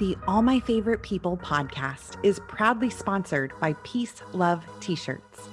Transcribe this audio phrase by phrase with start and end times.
[0.00, 5.48] The All My Favorite People podcast is proudly sponsored by Peace Love T shirts.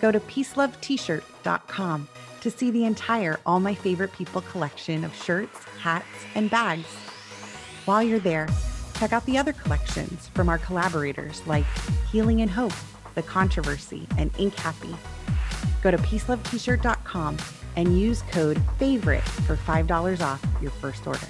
[0.00, 2.08] Go to peaceloveT-shirt.com
[2.40, 6.06] to see the entire All My Favorite People collection of shirts, hats,
[6.36, 6.86] and bags.
[7.84, 8.48] While you're there,
[8.96, 11.66] check out the other collections from our collaborators like
[12.12, 12.72] Healing and Hope,
[13.16, 14.94] The Controversy, and Ink Happy.
[15.82, 17.38] Go to peaceloveT-shirt.com
[17.74, 21.26] and use code FAVORITE for $5 off your first order.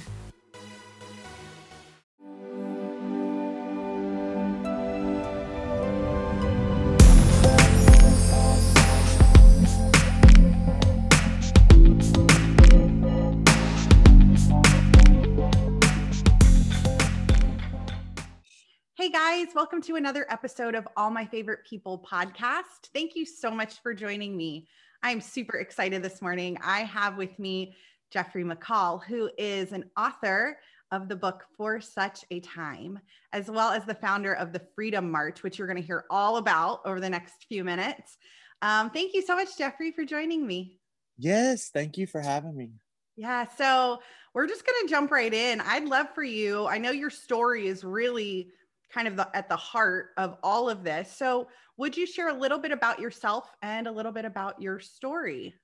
[19.71, 22.89] Welcome to another episode of All My Favorite People podcast.
[22.93, 24.67] Thank you so much for joining me.
[25.05, 26.59] I'm super excited this morning.
[26.61, 27.77] I have with me
[28.11, 30.59] Jeffrey McCall, who is an author
[30.91, 32.99] of the book For Such a Time,
[33.33, 36.39] as well as the founder of the Freedom March, which you're going to hear all
[36.39, 38.19] about over the next few minutes.
[38.63, 40.81] Um, thank you so much, Jeffrey, for joining me.
[41.17, 42.73] Yes, thank you for having me.
[43.15, 44.01] Yeah, so
[44.35, 45.61] we're just going to jump right in.
[45.61, 46.67] I'd love for you.
[46.67, 48.49] I know your story is really
[48.93, 51.15] kind of the, at the heart of all of this.
[51.17, 54.81] So, would you share a little bit about yourself and a little bit about your
[54.81, 55.55] story?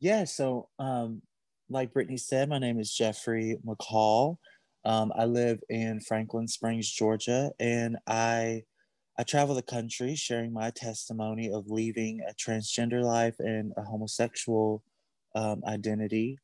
[0.00, 0.24] Yeah.
[0.24, 1.22] So, um,
[1.68, 4.36] like Brittany said, my name is Jeffrey McCall.
[4.84, 8.62] Um, I live in Franklin Springs, Georgia, and I
[9.18, 14.82] I travel the country sharing my testimony of leaving a transgender life and a homosexual
[15.34, 16.38] um, identity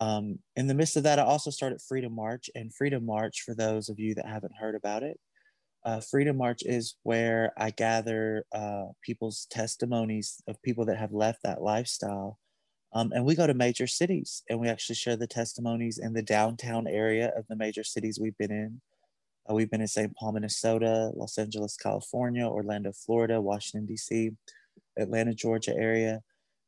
[0.00, 2.50] um, in the midst of that, I also started Freedom March.
[2.54, 5.18] And Freedom March, for those of you that haven't heard about it,
[5.84, 11.42] uh, Freedom March is where I gather uh, people's testimonies of people that have left
[11.44, 12.38] that lifestyle.
[12.94, 16.22] Um, and we go to major cities and we actually share the testimonies in the
[16.22, 18.80] downtown area of the major cities we've been in.
[19.50, 20.14] Uh, we've been in St.
[20.16, 24.30] Paul, Minnesota, Los Angeles, California, Orlando, Florida, Washington, D.C.,
[24.96, 26.20] Atlanta, Georgia area.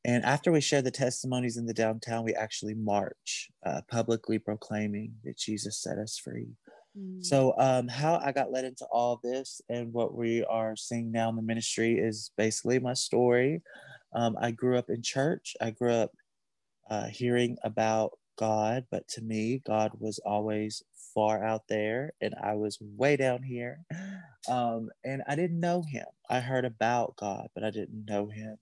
[0.06, 5.12] And after we share the testimonies in the downtown, we actually march, uh, publicly proclaiming
[5.24, 6.46] that Jesus set us free.
[6.96, 7.24] Mm.
[7.24, 11.28] So, um, how I got led into all this and what we are seeing now
[11.28, 13.62] in the ministry is basically my story.
[14.14, 15.56] Um, I grew up in church.
[15.60, 16.12] I grew up
[16.88, 20.84] uh, hearing about God, but to me, God was always
[21.14, 23.80] far out there and I was way down here.
[24.48, 26.06] Um, and I didn't know him.
[26.30, 28.58] I heard about God, but I didn't know him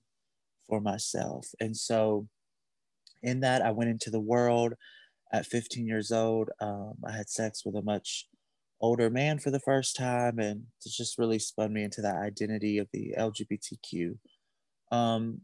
[0.69, 1.47] for myself.
[1.61, 2.29] And so,
[3.23, 4.75] in that, I went into the world
[5.33, 6.51] at 15 years old.
[6.61, 8.29] Um, I had sex with a much
[8.81, 12.79] older man for the first time, and it just really spun me into that identity
[12.79, 14.19] of the LGBTQ.
[14.93, 15.41] Um,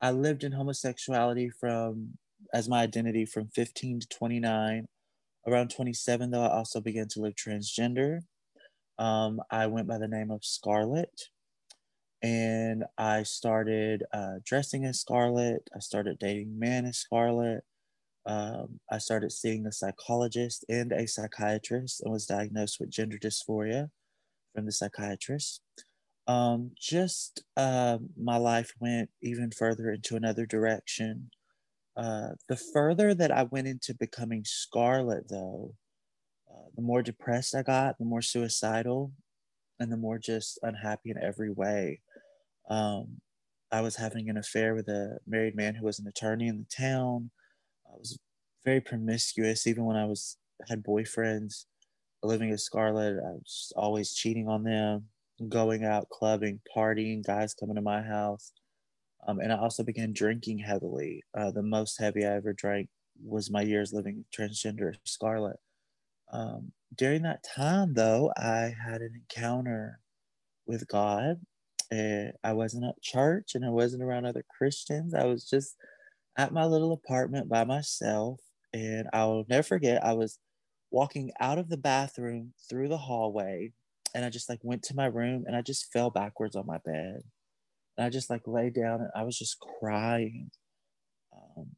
[0.00, 2.18] I lived in homosexuality from
[2.52, 4.86] as my identity from 15 to 29.
[5.46, 8.20] Around 27, though, I also began to live transgender.
[8.98, 11.28] Um, I went by the name of Scarlett
[12.24, 15.68] and I started uh, dressing as Scarlet.
[15.76, 17.64] I started dating men as Scarlet.
[18.24, 23.90] Um, I started seeing a psychologist and a psychiatrist and was diagnosed with gender dysphoria
[24.54, 25.60] from the psychiatrist.
[26.26, 31.28] Um, just uh, my life went even further into another direction.
[31.94, 35.74] Uh, the further that I went into becoming Scarlet, though,
[36.50, 39.12] uh, the more depressed I got, the more suicidal,
[39.78, 42.00] and the more just unhappy in every way.
[42.68, 43.20] Um,
[43.70, 46.76] I was having an affair with a married man who was an attorney in the
[46.76, 47.30] town.
[47.92, 48.18] I was
[48.64, 50.36] very promiscuous, even when I was
[50.68, 51.64] had boyfriends
[52.22, 53.16] living as Scarlett.
[53.24, 55.06] I was always cheating on them,
[55.48, 58.52] going out clubbing, partying, guys coming to my house.
[59.26, 61.24] Um, and I also began drinking heavily.
[61.36, 62.88] Uh, the most heavy I ever drank
[63.24, 65.58] was my years living transgender Scarlett.
[66.32, 70.00] Um, during that time, though, I had an encounter
[70.66, 71.40] with God
[71.90, 75.14] and I wasn't at church and I wasn't around other Christians.
[75.14, 75.76] I was just
[76.36, 78.40] at my little apartment by myself.
[78.72, 80.38] And I'll never forget, I was
[80.90, 83.72] walking out of the bathroom through the hallway
[84.14, 86.78] and I just like went to my room and I just fell backwards on my
[86.84, 87.22] bed.
[87.96, 90.50] And I just like lay down and I was just crying.
[91.32, 91.68] Um,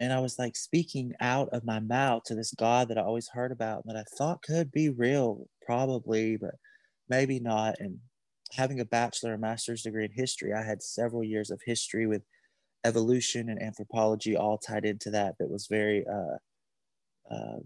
[0.00, 3.28] and I was like speaking out of my mouth to this God that I always
[3.28, 6.56] heard about and that I thought could be real, probably, but
[7.08, 7.76] maybe not.
[7.80, 8.00] And
[8.54, 12.22] having a bachelor and master's degree in history, I had several years of history with
[12.84, 15.34] evolution and anthropology all tied into that.
[15.38, 17.58] That was very, uh, uh,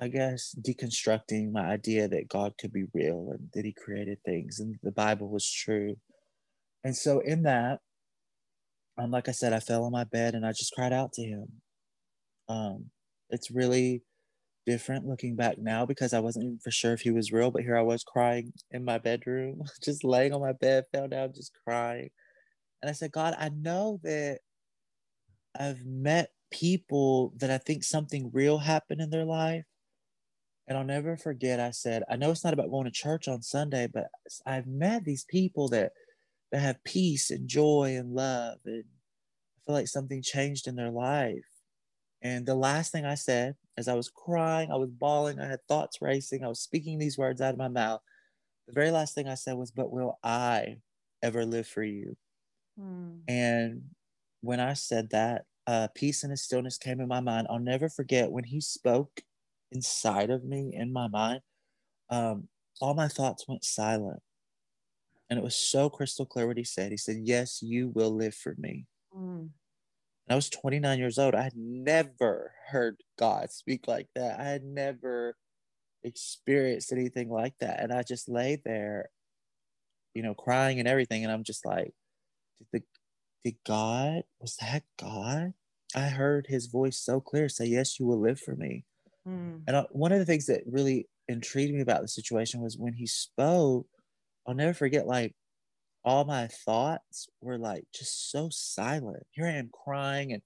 [0.00, 4.60] I guess, deconstructing my idea that God could be real and that He created things
[4.60, 5.96] and the Bible was true.
[6.82, 7.80] And so, in that,
[8.98, 11.22] um, like I said, I fell on my bed and I just cried out to
[11.22, 11.46] Him.
[12.48, 12.90] Um,
[13.30, 14.02] it's really
[14.66, 17.62] different looking back now because I wasn't even for sure if he was real, but
[17.62, 21.52] here I was crying in my bedroom, just laying on my bed, fell down, just
[21.66, 22.10] crying.
[22.82, 24.40] And I said, God, I know that
[25.58, 29.64] I've met people that I think something real happened in their life.
[30.66, 33.42] And I'll never forget, I said, I know it's not about going to church on
[33.42, 34.08] Sunday, but
[34.46, 35.92] I've met these people that,
[36.52, 38.58] that have peace and joy and love.
[38.64, 41.44] And I feel like something changed in their life.
[42.24, 45.60] And the last thing I said, as I was crying, I was bawling, I had
[45.68, 48.00] thoughts racing, I was speaking these words out of my mouth.
[48.66, 50.78] The very last thing I said was, But will I
[51.22, 52.16] ever live for you?
[52.80, 53.20] Mm.
[53.28, 53.82] And
[54.40, 57.46] when I said that, uh, peace and a stillness came in my mind.
[57.48, 59.22] I'll never forget when he spoke
[59.72, 61.40] inside of me, in my mind,
[62.10, 62.48] um,
[62.80, 64.20] all my thoughts went silent.
[65.28, 66.90] And it was so crystal clear what he said.
[66.90, 68.86] He said, Yes, you will live for me.
[69.14, 69.50] Mm.
[70.28, 71.34] I was 29 years old.
[71.34, 74.40] I had never heard God speak like that.
[74.40, 75.36] I had never
[76.02, 77.80] experienced anything like that.
[77.80, 79.10] And I just lay there,
[80.14, 81.24] you know, crying and everything.
[81.24, 81.92] And I'm just like,
[82.58, 82.82] did the
[83.44, 85.52] did God, was that God?
[85.94, 88.84] I heard his voice so clear say, Yes, you will live for me.
[89.28, 89.62] Mm.
[89.66, 92.94] And I, one of the things that really intrigued me about the situation was when
[92.94, 93.86] he spoke,
[94.46, 95.34] I'll never forget, like,
[96.04, 99.24] all my thoughts were like just so silent.
[99.30, 100.42] Here I am crying and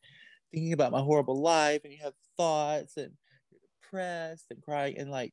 [0.53, 3.13] thinking about my horrible life, and you have thoughts and
[3.51, 4.97] you're depressed and crying.
[4.99, 5.33] And like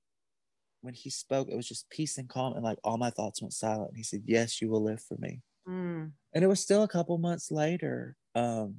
[0.81, 3.53] when he spoke, it was just peace and calm, and like all my thoughts went
[3.53, 3.89] silent.
[3.89, 5.41] And he said, Yes, you will live for me.
[5.67, 6.11] Mm.
[6.33, 8.75] And it was still a couple months later um,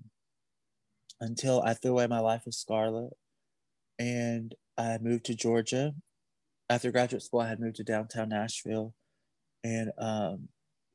[1.20, 3.12] until I threw away my life with Scarlet
[3.98, 5.94] and I moved to Georgia.
[6.68, 8.92] After graduate school, I had moved to downtown Nashville
[9.64, 10.48] and um,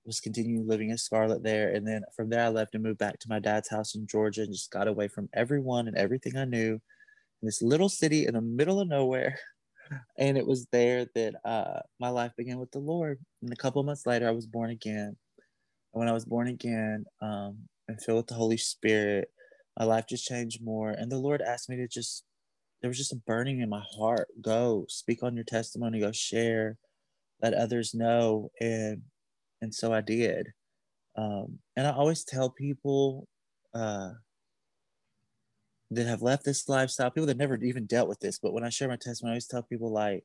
[0.05, 1.73] was continuing living in Scarlett there.
[1.73, 4.41] And then from there, I left and moved back to my dad's house in Georgia
[4.41, 6.73] and just got away from everyone and everything I knew
[7.41, 9.39] in this little city in the middle of nowhere.
[10.17, 13.19] And it was there that uh, my life began with the Lord.
[13.41, 15.17] And a couple months later, I was born again.
[15.93, 17.57] And when I was born again um,
[17.89, 19.29] and filled with the Holy Spirit,
[19.77, 20.91] my life just changed more.
[20.91, 22.23] And the Lord asked me to just,
[22.81, 24.29] there was just a burning in my heart.
[24.39, 26.77] Go speak on your testimony, go share,
[27.41, 28.49] let others know.
[28.61, 29.01] And
[29.61, 30.53] and so I did.
[31.15, 33.27] Um, and I always tell people
[33.73, 34.11] uh,
[35.91, 38.69] that have left this lifestyle, people that never even dealt with this, but when I
[38.69, 40.23] share my testimony, I always tell people like,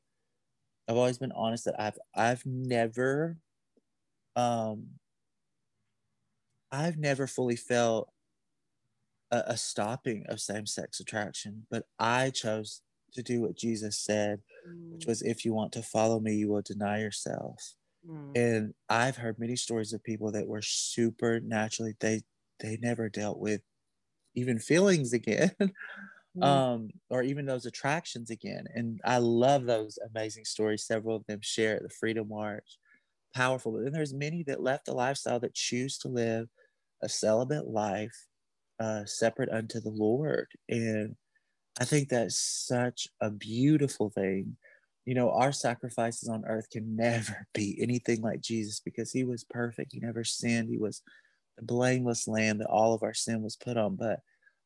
[0.87, 3.37] I've always been honest that I've I've never
[4.37, 4.87] um
[6.71, 8.09] I've never fully felt
[9.31, 12.81] a, a stopping of same-sex attraction, but I chose
[13.13, 14.93] to do what Jesus said, mm.
[14.93, 17.73] which was if you want to follow me, you will deny yourself.
[18.05, 18.35] Mm.
[18.35, 22.21] And I've heard many stories of people that were super naturally they
[22.59, 23.61] they never dealt with
[24.35, 25.55] even feelings again.
[26.35, 26.61] Mm.
[26.65, 28.65] um, or even those attractions again.
[28.73, 30.85] And I love those amazing stories.
[30.85, 32.77] Several of them share at the Freedom March.
[33.35, 33.73] Powerful.
[33.73, 36.49] But then there's many that left the lifestyle that choose to live
[37.03, 38.27] a celibate life
[38.79, 40.47] uh, separate unto the Lord.
[40.69, 41.15] And
[41.79, 44.57] I think that's such a beautiful thing
[45.07, 49.45] you know, our sacrifices on earth can never be anything like Jesus because he was
[49.45, 49.93] perfect.
[49.93, 50.69] He never sinned.
[50.69, 51.01] He was
[51.57, 53.95] the blameless lamb that all of our sin was put on.
[53.95, 54.19] But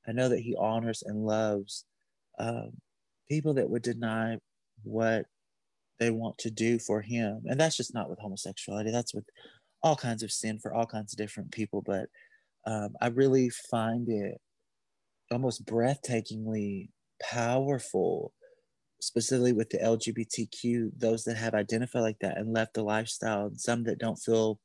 [0.07, 1.85] I know that he honors and loves
[2.39, 2.71] um,
[3.29, 4.39] people that would deny
[4.81, 5.27] what
[5.99, 7.43] they want to do for him.
[7.45, 9.25] And that's just not with homosexuality, that's with
[9.83, 11.83] all kinds of sin for all kinds of different people.
[11.83, 12.07] But
[12.65, 14.41] um, I really find it
[15.29, 16.89] almost breathtakingly
[17.21, 18.33] powerful
[19.01, 23.59] specifically with the LGBTQ, those that have identified like that and left the lifestyle, and
[23.59, 24.59] some that don't feel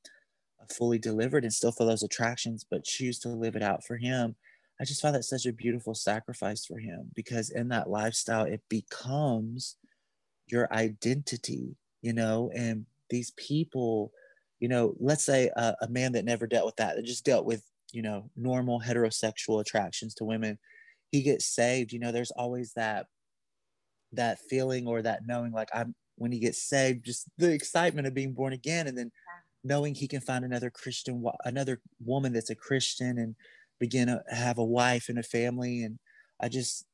[0.60, 3.96] uh, fully delivered and still feel those attractions, but choose to live it out for
[3.96, 4.36] Him.
[4.78, 8.60] I just find that such a beautiful sacrifice for Him because in that lifestyle, it
[8.68, 9.76] becomes
[10.46, 14.12] your identity, you know, and these people,
[14.60, 17.46] you know, let's say a, a man that never dealt with that, that just dealt
[17.46, 20.58] with, you know, normal heterosexual attractions to women,
[21.10, 23.06] he gets saved, you know, there's always that
[24.16, 28.14] that feeling or that knowing like i'm when he gets saved just the excitement of
[28.14, 29.12] being born again and then
[29.64, 33.34] knowing he can find another christian another woman that's a christian and
[33.78, 35.82] begin to have a wife and a family.
[35.82, 35.98] And
[36.40, 36.84] i just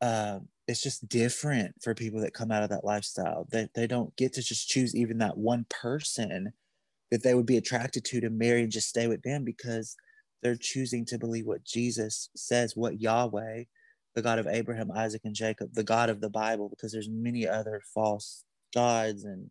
[0.00, 3.48] uh, it's just different for people that come out of that lifestyle.
[3.50, 6.52] That they, they don't get to just choose even that one person
[7.10, 9.96] that they would be attracted to to marry and just stay with them because
[10.42, 13.64] they're choosing to believe what jesus says what yahweh
[14.14, 17.46] the God of Abraham, Isaac, and Jacob, the God of the Bible, because there's many
[17.46, 19.50] other false gods and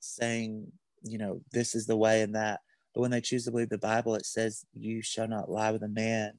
[0.00, 0.72] saying,
[1.02, 2.60] you know, this is the way and that.
[2.94, 5.82] But when they choose to believe the Bible, it says, you shall not lie with
[5.82, 6.32] a man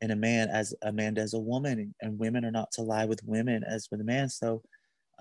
[0.00, 3.04] and a man as a man does a woman, and women are not to lie
[3.04, 4.28] with women as with a man.
[4.28, 4.62] So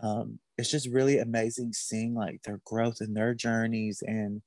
[0.02, 4.42] um, it's just really amazing seeing like their growth and their journeys and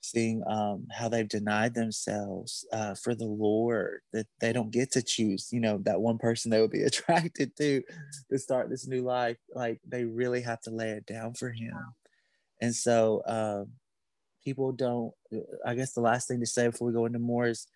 [0.00, 5.02] seeing um, how they've denied themselves uh, for the Lord, that they don't get to
[5.02, 7.82] choose, you know, that one person they would be attracted to
[8.30, 9.38] to start this new life.
[9.54, 11.76] Like they really have to lay it down for Him.
[12.60, 13.72] And so um,
[14.44, 15.12] people don't,
[15.64, 17.66] I guess the last thing to say before we go into more is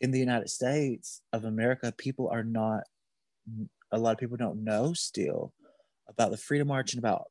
[0.00, 2.84] in the United States of America, people are not,
[3.92, 5.52] a lot of people don't know still
[6.08, 7.24] about the Freedom March and about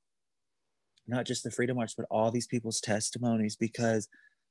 [1.07, 4.07] not just the Freedom March, but all these people's testimonies because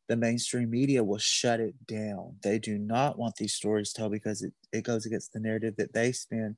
[0.08, 2.36] the mainstream media will shut it down.
[2.42, 5.92] They do not want these stories told because it, it goes against the narrative that
[5.94, 6.56] they spin,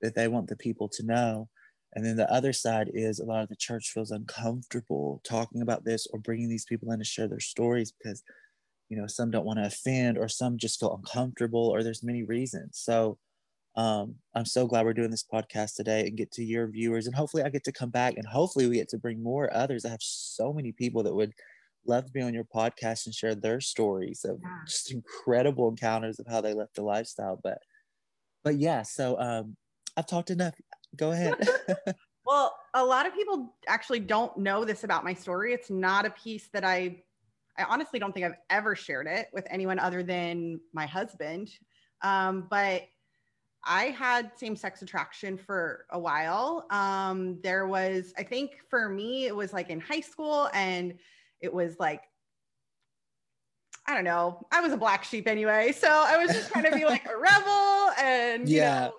[0.00, 1.48] that they want the people to know.
[1.94, 5.84] And then the other side is a lot of the church feels uncomfortable talking about
[5.84, 8.22] this or bringing these people in to share their stories because,
[8.88, 12.22] you know, some don't want to offend or some just feel uncomfortable or there's many
[12.22, 12.78] reasons.
[12.78, 13.18] So
[13.76, 17.06] um, I'm so glad we're doing this podcast today and get to your viewers.
[17.06, 19.84] And hopefully I get to come back and hopefully we get to bring more others.
[19.84, 21.32] I have so many people that would
[21.86, 24.58] love to be on your podcast and share their stories of yeah.
[24.66, 27.38] just incredible encounters of how they left the lifestyle.
[27.42, 27.58] But
[28.44, 29.56] but yeah, so um
[29.96, 30.54] I've talked enough.
[30.96, 31.34] Go ahead.
[32.26, 35.52] well, a lot of people actually don't know this about my story.
[35.52, 37.02] It's not a piece that I
[37.58, 41.50] I honestly don't think I've ever shared it with anyone other than my husband.
[42.02, 42.82] Um, but
[43.64, 46.66] I had same sex attraction for a while.
[46.70, 50.94] Um, there was, I think for me, it was like in high school and
[51.42, 52.02] it was like
[53.84, 54.46] I don't know.
[54.52, 57.16] I was a black sheep anyway, so I was just trying to be like a
[57.20, 58.80] rebel and you yeah.
[58.80, 58.92] know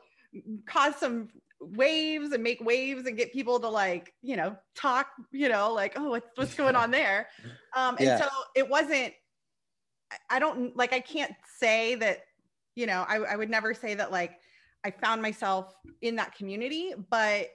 [0.65, 5.47] cause some waves and make waves and get people to like you know talk you
[5.47, 7.27] know like oh what's what's going on there
[7.75, 8.19] um and yeah.
[8.19, 9.13] so it wasn't
[10.29, 12.25] i don't like i can't say that
[12.75, 14.39] you know I, I would never say that like
[14.83, 17.47] i found myself in that community but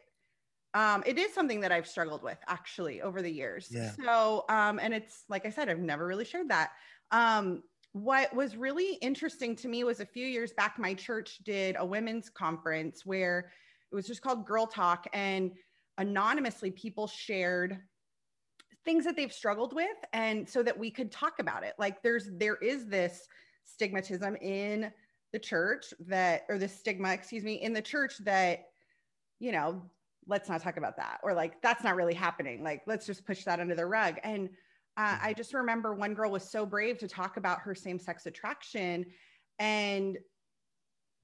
[0.75, 3.69] um, it is something that I've struggled with actually over the years.
[3.71, 3.93] Yeah.
[3.93, 6.71] So, um, and it's like I said, I've never really shared that.
[7.11, 11.77] Um, what was really interesting to me was a few years back, my church did
[11.79, 13.51] a women's conference where
[13.91, 15.53] it was just called Girl Talk, and
[15.97, 17.79] anonymously people shared
[18.85, 21.75] things that they've struggled with, and so that we could talk about it.
[21.79, 23.27] Like there's there is this
[23.81, 24.93] stigmatism in
[25.33, 28.67] the church that, or the stigma, excuse me, in the church that
[29.41, 29.83] you know
[30.29, 32.63] let's not talk about that or like that's not really happening.
[32.63, 34.17] Like let's just push that under the rug.
[34.23, 34.51] And
[34.99, 39.07] uh, i just remember one girl was so brave to talk about her same-sex attraction
[39.59, 40.19] and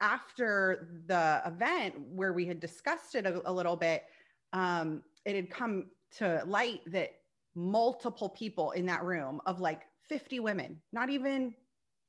[0.00, 4.04] after the event where we had discussed it a, a little bit
[4.52, 7.10] um, it had come to light that
[7.56, 11.54] multiple people in that room of like 50 women not even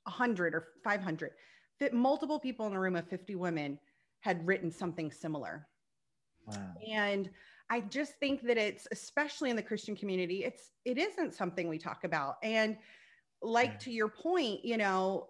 [0.04, 1.32] 100 or 500
[1.80, 3.80] that multiple people in a room of 50 women
[4.20, 5.68] had written something similar
[6.48, 6.74] Wow.
[6.88, 7.30] And
[7.70, 11.78] I just think that it's especially in the Christian community, it's it isn't something we
[11.78, 12.38] talk about.
[12.44, 12.78] And
[13.42, 13.78] like yeah.
[13.78, 15.28] to your point, you know,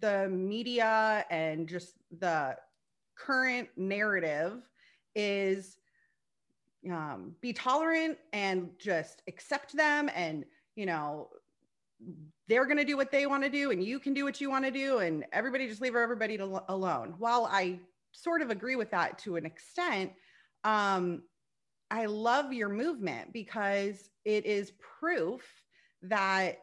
[0.00, 2.56] the media and just the
[3.16, 4.62] current narrative
[5.14, 5.78] is
[6.90, 10.44] um, be tolerant and just accept them and
[10.76, 11.28] you know
[12.48, 14.48] they're going to do what they want to do and you can do what you
[14.48, 17.78] want to do and everybody just leave everybody to, alone while i
[18.12, 20.10] sort of agree with that to an extent
[20.64, 21.22] um,
[21.90, 25.42] I love your movement because it is proof
[26.02, 26.58] that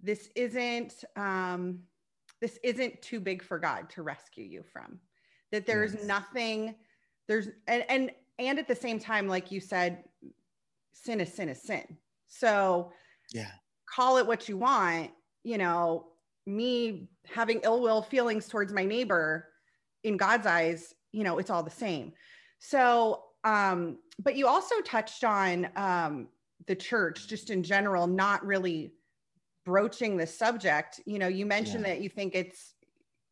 [0.00, 1.80] this isn't um,
[2.40, 4.98] this isn't too big for God to rescue you from.
[5.52, 6.04] That there's yes.
[6.04, 6.74] nothing
[7.28, 10.04] there's and and and at the same time, like you said,
[10.92, 11.84] sin is sin is sin.
[12.28, 12.92] So
[13.32, 13.50] yeah,
[13.92, 15.10] call it what you want.
[15.42, 16.06] You know,
[16.46, 19.48] me having ill will feelings towards my neighbor
[20.02, 22.12] in God's eyes, you know, it's all the same.
[22.66, 26.28] So, um, but you also touched on um,
[26.66, 28.94] the church just in general, not really
[29.66, 30.98] broaching the subject.
[31.04, 31.94] You know, you mentioned yeah.
[31.94, 32.72] that you think it's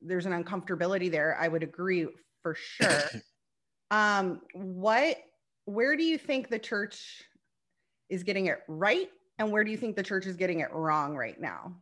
[0.02, 1.38] there's an uncomfortability there.
[1.40, 2.08] I would agree
[2.42, 3.02] for sure.
[3.90, 5.16] um, what,
[5.64, 7.22] where do you think the church
[8.10, 9.08] is getting it right,
[9.38, 11.74] and where do you think the church is getting it wrong right now?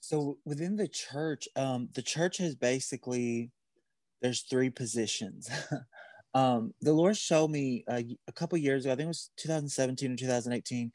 [0.00, 3.52] So within the church, um, the church has basically
[4.22, 5.50] there's three positions.
[6.34, 10.12] um, the Lord showed me uh, a couple years ago, I think it was 2017
[10.12, 10.92] or 2018,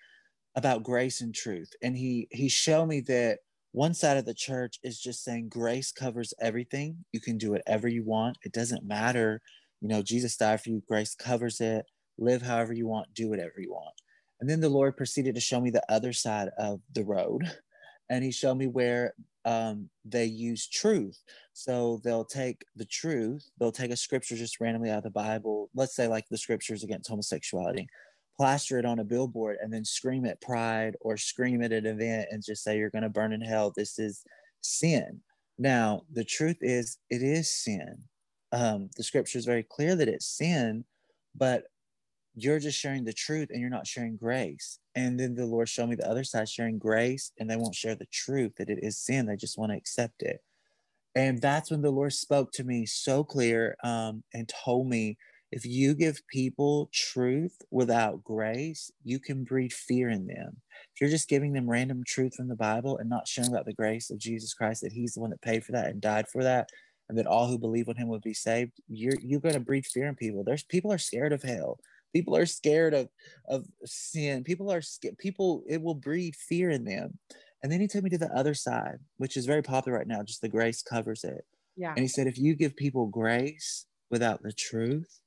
[0.56, 3.40] about grace and truth, and he he showed me that
[3.74, 7.06] one side of the church is just saying grace covers everything.
[7.12, 8.38] You can do whatever you want.
[8.44, 9.40] It doesn't matter.
[9.82, 10.82] You know, Jesus died for you.
[10.88, 11.86] Grace covers it.
[12.18, 13.14] Live however you want.
[13.14, 13.94] Do whatever you want.
[14.40, 17.44] And then the Lord proceeded to show me the other side of the road.
[18.10, 19.14] And he showed me where
[19.48, 21.18] um, they use truth.
[21.54, 25.70] So they'll take the truth, they'll take a scripture just randomly out of the Bible,
[25.74, 27.88] let's say like the scriptures against homosexuality,
[28.36, 32.28] plaster it on a billboard, and then scream at pride or scream at an event
[32.30, 33.72] and just say, You're going to burn in hell.
[33.76, 34.22] This is
[34.60, 35.22] sin.
[35.58, 37.98] Now, the truth is, it is sin.
[38.52, 40.84] Um, the scripture is very clear that it's sin,
[41.36, 41.64] but
[42.40, 44.78] you're just sharing the truth and you're not sharing grace.
[44.96, 47.96] And then the Lord showed me the other side sharing grace and they won't share
[47.96, 49.26] the truth that it is sin.
[49.26, 50.42] They just want to accept it.
[51.16, 55.18] And that's when the Lord spoke to me so clear um, and told me
[55.52, 60.58] if you give people truth without grace, you can breed fear in them.
[60.94, 63.74] If you're just giving them random truth from the Bible and not sharing about the
[63.74, 66.44] grace of Jesus Christ, that He's the one that paid for that and died for
[66.44, 66.70] that,
[67.10, 69.86] and that all who believe on Him will be saved, you're you're going to breed
[69.88, 70.44] fear in people.
[70.44, 71.80] There's people are scared of hell
[72.14, 73.10] people are scared of
[73.48, 74.44] of sin.
[74.44, 77.20] People are scared people it will breed fear in them.
[77.64, 80.24] And then he took me to the other side which is very popular right now
[80.24, 81.46] just the grace covers it.
[81.76, 81.92] Yeah.
[81.92, 85.20] And he said if you give people grace without the truth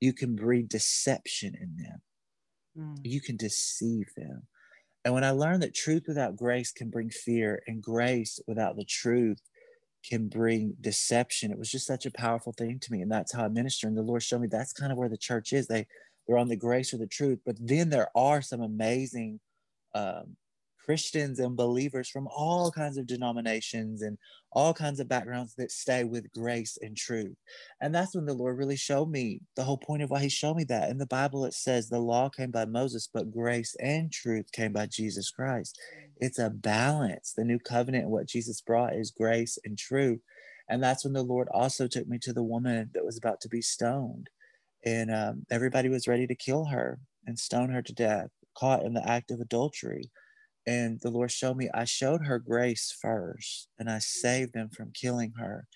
[0.00, 2.00] you can breed deception in them.
[2.78, 2.98] Mm.
[3.02, 4.42] you can deceive them.
[5.04, 8.84] And when i learned that truth without grace can bring fear and grace without the
[8.84, 9.40] truth
[10.04, 13.00] can bring deception it was just such a powerful thing to me.
[13.02, 13.88] And that's how i minister.
[13.88, 15.66] And the lord showed me that's kind of where the church is.
[15.66, 15.86] They
[16.28, 17.40] they're on the grace or the truth.
[17.44, 19.40] But then there are some amazing
[19.94, 20.36] um,
[20.84, 24.16] Christians and believers from all kinds of denominations and
[24.52, 27.36] all kinds of backgrounds that stay with grace and truth.
[27.80, 30.56] And that's when the Lord really showed me the whole point of why He showed
[30.56, 30.88] me that.
[30.88, 34.72] In the Bible, it says the law came by Moses, but grace and truth came
[34.72, 35.78] by Jesus Christ.
[36.18, 37.34] It's a balance.
[37.36, 40.20] The new covenant what Jesus brought is grace and truth.
[40.70, 43.48] And that's when the Lord also took me to the woman that was about to
[43.48, 44.30] be stoned
[44.84, 48.94] and um, everybody was ready to kill her and stone her to death, caught in
[48.94, 50.10] the act of adultery.
[50.66, 54.92] And the Lord showed me, I showed her grace first, and I saved them from
[54.92, 55.66] killing her.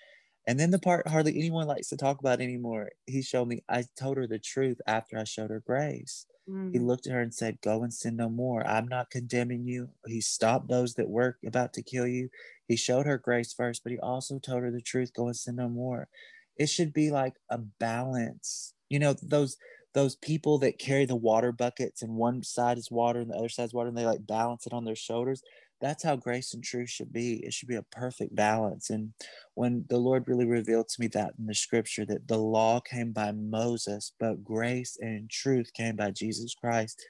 [0.46, 3.84] And then the part hardly anyone likes to talk about anymore, he showed me, I
[3.98, 6.26] told her the truth after I showed her grace.
[6.48, 6.72] Mm.
[6.72, 8.66] He looked at her and said, Go and sin no more.
[8.66, 9.90] I'm not condemning you.
[10.06, 12.28] He stopped those that were about to kill you.
[12.66, 15.56] He showed her grace first, but he also told her the truth, Go and sin
[15.56, 16.08] no more.
[16.56, 19.56] It should be like a balance you know those
[19.94, 23.48] those people that carry the water buckets and one side is water and the other
[23.48, 25.42] side is water and they like balance it on their shoulders
[25.82, 27.44] that's how grace and truth should be.
[27.44, 28.88] It should be a perfect balance.
[28.88, 29.12] And
[29.54, 33.12] when the lord really revealed to me that in the scripture that the law came
[33.12, 37.04] by moses but grace and truth came by jesus christ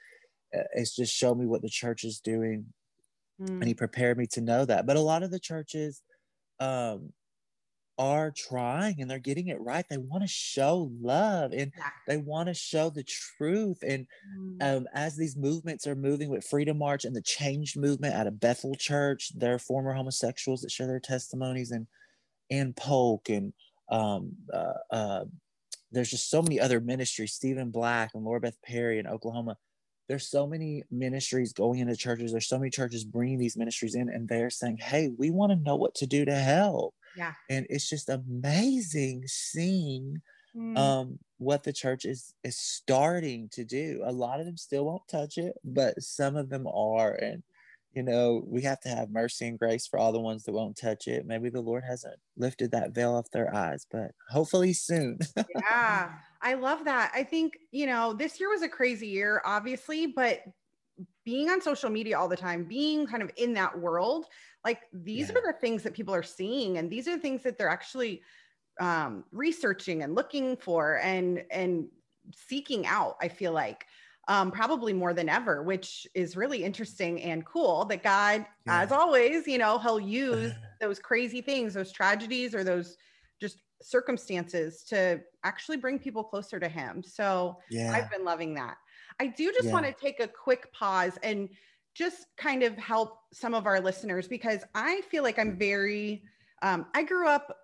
[0.57, 2.65] uh, it's just showed me what the church is doing.
[3.41, 3.47] Mm.
[3.47, 4.85] and he prepared me to know that.
[4.85, 6.01] But a lot of the churches
[6.59, 7.11] um
[7.97, 9.85] are trying and they're getting it right.
[9.87, 11.89] They want to show love and yeah.
[12.07, 13.83] they want to show the truth.
[13.83, 14.77] And mm.
[14.77, 18.39] um, as these movements are moving with Freedom March and the Changed movement out of
[18.39, 21.87] Bethel Church, there are former homosexuals that share their testimonies and
[22.49, 23.53] and Polk and
[23.89, 25.25] um, uh, uh,
[25.91, 29.57] there's just so many other ministries, Stephen Black and Laura Beth Perry in Oklahoma.
[30.09, 32.31] There's so many ministries going into churches.
[32.31, 35.55] There's so many churches bringing these ministries in, and they're saying, "Hey, we want to
[35.55, 37.33] know what to do to help." Yeah.
[37.49, 40.21] And it's just amazing seeing
[40.55, 40.77] mm.
[40.77, 44.01] um, what the church is is starting to do.
[44.05, 47.13] A lot of them still won't touch it, but some of them are.
[47.13, 47.43] And
[47.93, 50.75] you know, we have to have mercy and grace for all the ones that won't
[50.75, 51.27] touch it.
[51.27, 55.19] Maybe the Lord hasn't lifted that veil off their eyes, but hopefully soon.
[55.55, 57.11] yeah, I love that.
[57.13, 60.39] I think, you know, this year was a crazy year, obviously, but
[61.25, 64.25] being on social media all the time, being kind of in that world,
[64.65, 65.37] like these yeah.
[65.37, 68.21] are the things that people are seeing, and these are the things that they're actually
[68.79, 71.87] um, researching and looking for and and
[72.35, 73.15] seeking out.
[73.21, 73.85] I feel like
[74.27, 77.85] um, probably more than ever, which is really interesting and cool.
[77.85, 78.81] That God, yeah.
[78.81, 82.97] as always, you know, He'll use those crazy things, those tragedies, or those
[83.41, 87.03] just circumstances to actually bring people closer to Him.
[87.03, 87.91] So yeah.
[87.93, 88.77] I've been loving that.
[89.19, 89.73] I do just yeah.
[89.73, 91.49] want to take a quick pause and
[91.93, 96.23] just kind of help some of our listeners because I feel like I'm very,
[96.61, 97.55] um, I grew up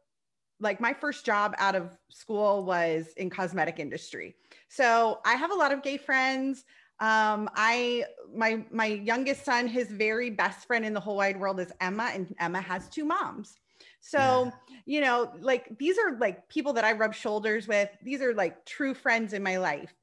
[0.60, 4.36] like my first job out of school was in cosmetic industry.
[4.68, 6.66] So I have a lot of gay friends.
[7.00, 8.04] Um, I
[8.36, 12.12] my my youngest son, his very best friend in the whole wide world is Emma,
[12.14, 13.58] and Emma has two moms.
[14.02, 14.78] So, yeah.
[14.86, 17.90] you know, like these are like people that I rub shoulders with.
[18.04, 19.94] These are like true friends in my life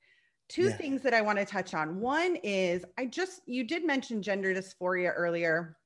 [0.49, 0.77] two yeah.
[0.77, 2.01] things that I want to touch on.
[2.01, 5.77] One is I just, you did mention gender dysphoria earlier.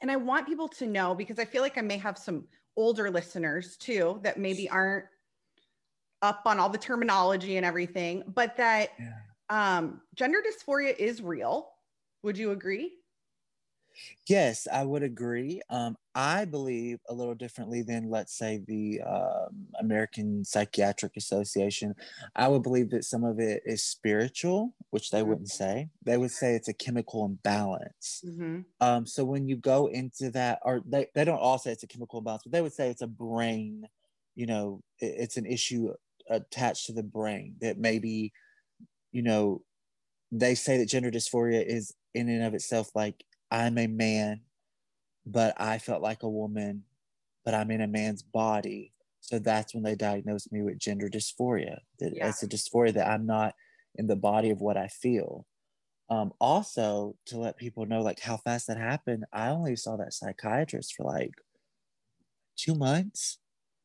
[0.00, 2.44] And I want people to know because I feel like I may have some
[2.76, 5.04] older listeners too that maybe aren't
[6.22, 9.76] up on all the terminology and everything, but that yeah.
[9.76, 11.70] um, gender dysphoria is real.
[12.22, 12.92] Would you agree?
[14.28, 15.60] Yes, I would agree.
[15.70, 21.94] Um, I believe a little differently than, let's say, the um, American Psychiatric Association.
[22.36, 25.28] I would believe that some of it is spiritual, which they mm-hmm.
[25.28, 25.88] wouldn't say.
[26.04, 28.22] They would say it's a chemical imbalance.
[28.26, 28.60] Mm-hmm.
[28.80, 31.88] Um, so when you go into that, or they, they don't all say it's a
[31.88, 33.88] chemical imbalance, but they would say it's a brain,
[34.34, 35.92] you know, it, it's an issue
[36.30, 38.32] attached to the brain that maybe,
[39.12, 39.62] you know,
[40.32, 44.40] they say that gender dysphoria is in and of itself like I'm a man,
[45.24, 46.82] but I felt like a woman,
[47.44, 48.92] but I'm in a man's body.
[49.20, 51.78] So that's when they diagnosed me with gender dysphoria.
[52.00, 52.28] That yeah.
[52.28, 53.54] It's a dysphoria that I'm not
[53.94, 55.46] in the body of what I feel.
[56.10, 60.12] Um, also, to let people know like how fast that happened, I only saw that
[60.12, 61.32] psychiatrist for like
[62.56, 63.38] two months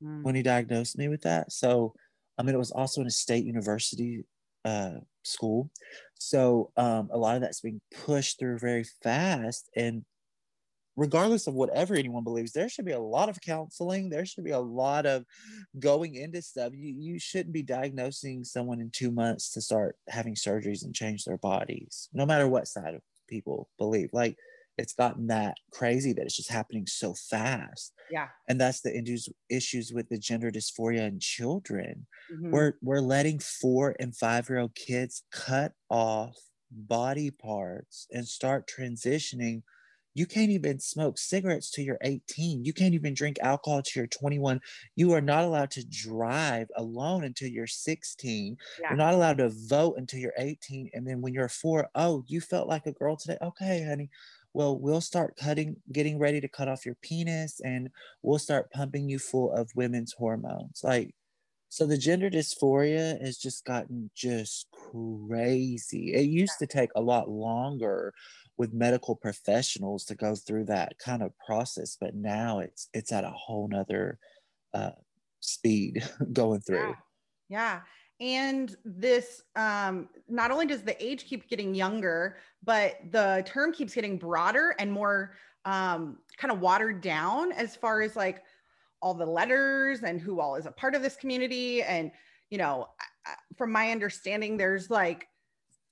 [0.03, 0.23] mm.
[0.23, 1.51] when he diagnosed me with that.
[1.51, 1.93] So,
[2.39, 4.25] I mean, it was also in a state university
[4.65, 4.95] uh,
[5.29, 5.69] school.
[6.15, 9.69] So um, a lot of that's being pushed through very fast.
[9.75, 10.03] And
[10.95, 14.09] regardless of whatever anyone believes, there should be a lot of counseling.
[14.09, 15.25] There should be a lot of
[15.79, 16.73] going into stuff.
[16.75, 21.23] You, you shouldn't be diagnosing someone in two months to start having surgeries and change
[21.23, 24.09] their bodies, no matter what side of people believe.
[24.11, 24.37] Like
[24.79, 27.93] it's gotten that crazy that it's just happening so fast.
[28.09, 28.27] Yeah.
[28.47, 32.07] And that's the issues issues with the gender dysphoria in children.
[32.33, 32.51] Mm-hmm.
[32.51, 36.35] We're we're letting four and five year old kids cut off
[36.71, 39.63] body parts and start transitioning.
[40.15, 42.65] You can't even smoke cigarettes till you're 18.
[42.65, 44.59] You can't even drink alcohol till you're 21.
[44.95, 48.57] You are not allowed to drive alone until you're 16.
[48.81, 48.89] Yeah.
[48.89, 50.89] You're not allowed to vote until you're 18.
[50.93, 53.37] And then when you're four, oh, you felt like a girl today.
[53.41, 54.09] Okay, honey
[54.53, 57.89] well, we'll start cutting, getting ready to cut off your penis and
[58.21, 60.81] we'll start pumping you full of women's hormones.
[60.83, 61.13] Like,
[61.69, 66.13] so the gender dysphoria has just gotten just crazy.
[66.13, 68.11] It used to take a lot longer
[68.57, 73.23] with medical professionals to go through that kind of process, but now it's it's at
[73.23, 74.17] a whole nother
[74.73, 74.91] uh,
[75.39, 76.89] speed going through.
[76.89, 76.95] Yeah.
[77.49, 77.79] yeah
[78.19, 83.93] and this um, not only does the age keep getting younger but the term keeps
[83.93, 85.33] getting broader and more
[85.65, 88.43] um, kind of watered down as far as like
[89.01, 91.83] all the letters and who all is a part of this community.
[91.83, 92.11] And
[92.49, 92.89] you know
[93.57, 95.27] from my understanding there's like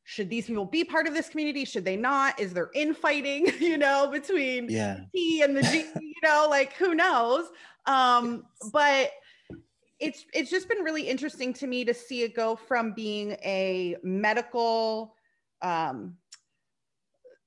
[0.04, 1.66] should these people be part of this community?
[1.66, 2.40] Should they not?
[2.40, 5.02] Is there infighting you know between yeah.
[5.13, 7.46] t and the g you know like who knows?
[7.86, 9.12] Um but
[10.00, 13.96] it's it's just been really interesting to me to see it go from being a
[14.04, 15.16] medical
[15.62, 16.16] um,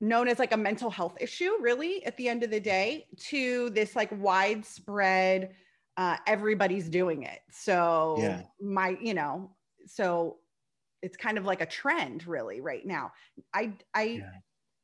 [0.01, 3.71] known as like a mental health issue really at the end of the day to
[3.71, 5.55] this like widespread
[5.97, 8.43] uh, everybody's doing it so yeah.
[8.61, 9.51] my you know
[9.87, 10.39] so
[11.03, 13.13] it's kind of like a trend really right now
[13.55, 14.31] i i yeah.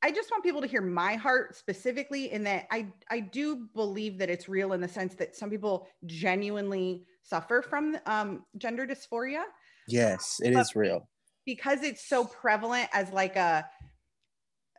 [0.07, 4.19] I just want people to hear my heart specifically in that I I do believe
[4.19, 9.43] that it's real in the sense that some people genuinely suffer from um, gender dysphoria.
[9.89, 11.09] Yes, it but is real.
[11.45, 13.69] Because it's so prevalent as like a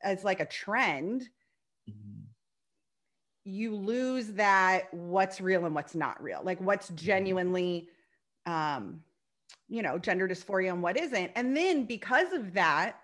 [0.02, 1.24] as like a trend,
[1.90, 2.22] mm-hmm.
[3.44, 6.40] you lose that what's real and what's not real.
[6.42, 7.06] Like what's mm-hmm.
[7.06, 7.90] genuinely
[8.46, 9.02] um
[9.68, 11.34] you know, gender dysphoria and what isn't.
[11.36, 13.02] And then because of that,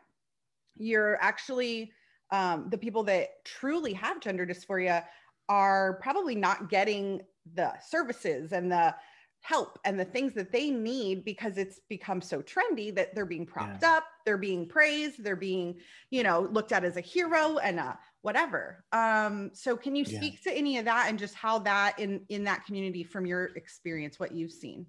[0.78, 1.92] you're actually
[2.34, 5.06] um, the people that truly have gender dysphoria
[5.48, 7.22] are probably not getting
[7.54, 8.94] the services and the
[9.42, 13.46] help and the things that they need because it's become so trendy that they're being
[13.46, 13.98] propped yeah.
[13.98, 15.76] up, they're being praised, they're being,
[16.10, 18.84] you know, looked at as a hero and a whatever.
[18.94, 20.52] Um, so can you speak yeah.
[20.52, 24.20] to any of that and just how that in in that community from your experience,
[24.20, 24.88] what you've seen?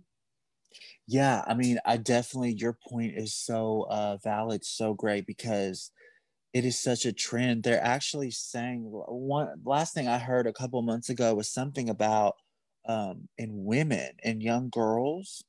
[1.06, 5.90] Yeah, I mean, I definitely your point is so uh valid, so great because
[6.54, 7.64] it is such a trend.
[7.64, 12.36] They're actually saying one last thing I heard a couple months ago was something about
[12.86, 15.42] um, in women and young girls,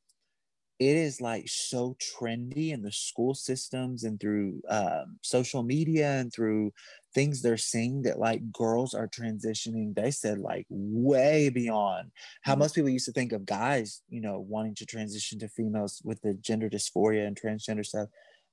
[0.79, 6.33] it is like so trendy in the school systems and through um, social media and
[6.33, 6.73] through
[7.13, 12.59] things they're seeing that like girls are transitioning they said like way beyond how mm-hmm.
[12.59, 16.21] most people used to think of guys you know wanting to transition to females with
[16.23, 18.09] the gender dysphoria and transgender stuff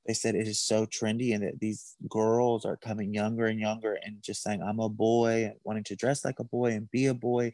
[0.06, 3.98] they said it is so trendy and that these girls are coming younger and younger
[4.04, 7.06] and just saying i'm a boy and wanting to dress like a boy and be
[7.06, 7.52] a boy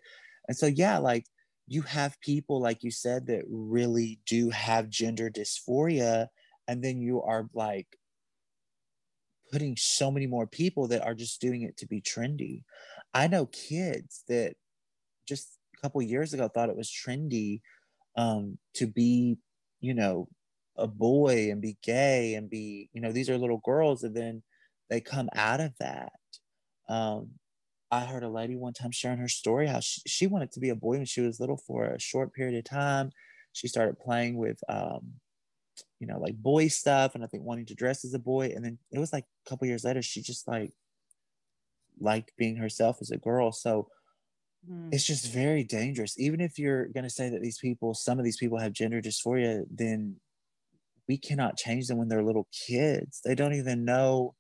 [0.49, 1.27] and so, yeah, like
[1.67, 6.29] you have people, like you said, that really do have gender dysphoria.
[6.67, 7.87] And then you are like
[9.53, 12.65] putting so many more people that are just doing it to be trendy.
[13.15, 14.55] I know kids that
[15.27, 17.61] just a couple years ago thought it was trendy
[18.17, 19.37] um, to be,
[19.81, 20.29] you know,
[20.79, 24.03] a boy and be gay and be, you know, these are little girls.
[24.03, 24.43] And then
[24.89, 26.13] they come out of that.
[26.89, 27.31] Um,
[27.91, 30.69] I heard a lady one time sharing her story how she, she wanted to be
[30.69, 33.11] a boy when she was little for a short period of time.
[33.53, 35.15] She started playing with, um,
[35.99, 38.53] you know, like boy stuff, and I think wanting to dress as a boy.
[38.55, 40.73] And then it was like a couple years later, she just like
[41.99, 43.53] liked being herself as a girl.
[43.53, 43.89] So
[44.71, 44.89] mm.
[44.93, 46.19] it's just very dangerous.
[46.19, 49.01] Even if you're going to say that these people, some of these people have gender
[49.01, 50.17] dysphoria, then
[51.09, 53.21] we cannot change them when they're little kids.
[53.25, 54.35] They don't even know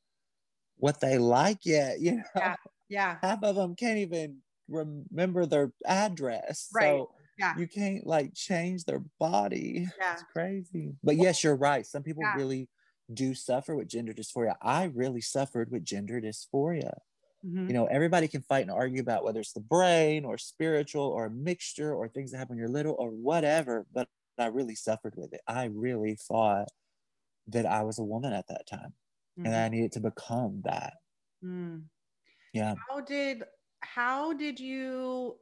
[0.76, 2.00] what they like yet.
[2.00, 2.56] You know, yeah,
[2.88, 3.16] yeah.
[3.22, 6.68] half of them can't even remember their address.
[6.74, 6.84] Right.
[6.84, 7.54] So yeah.
[7.56, 9.86] you can't like change their body.
[10.00, 10.12] Yeah.
[10.12, 10.94] It's crazy.
[11.02, 11.86] But yes, you're right.
[11.86, 12.36] Some people yeah.
[12.36, 12.68] really
[13.12, 14.54] do suffer with gender dysphoria.
[14.62, 16.92] I really suffered with gender dysphoria.
[17.46, 17.68] Mm-hmm.
[17.68, 21.26] You know, everybody can fight and argue about whether it's the brain or spiritual or
[21.26, 24.08] a mixture or things that happen when you're little or whatever, but
[24.40, 25.40] I really suffered with it.
[25.46, 26.68] I really thought
[27.48, 28.92] that I was a woman at that time
[29.38, 29.46] mm-hmm.
[29.46, 30.94] and I needed to become that.
[31.44, 31.82] Mm.
[32.52, 32.74] Yeah.
[32.88, 33.44] How did
[33.80, 35.36] how did you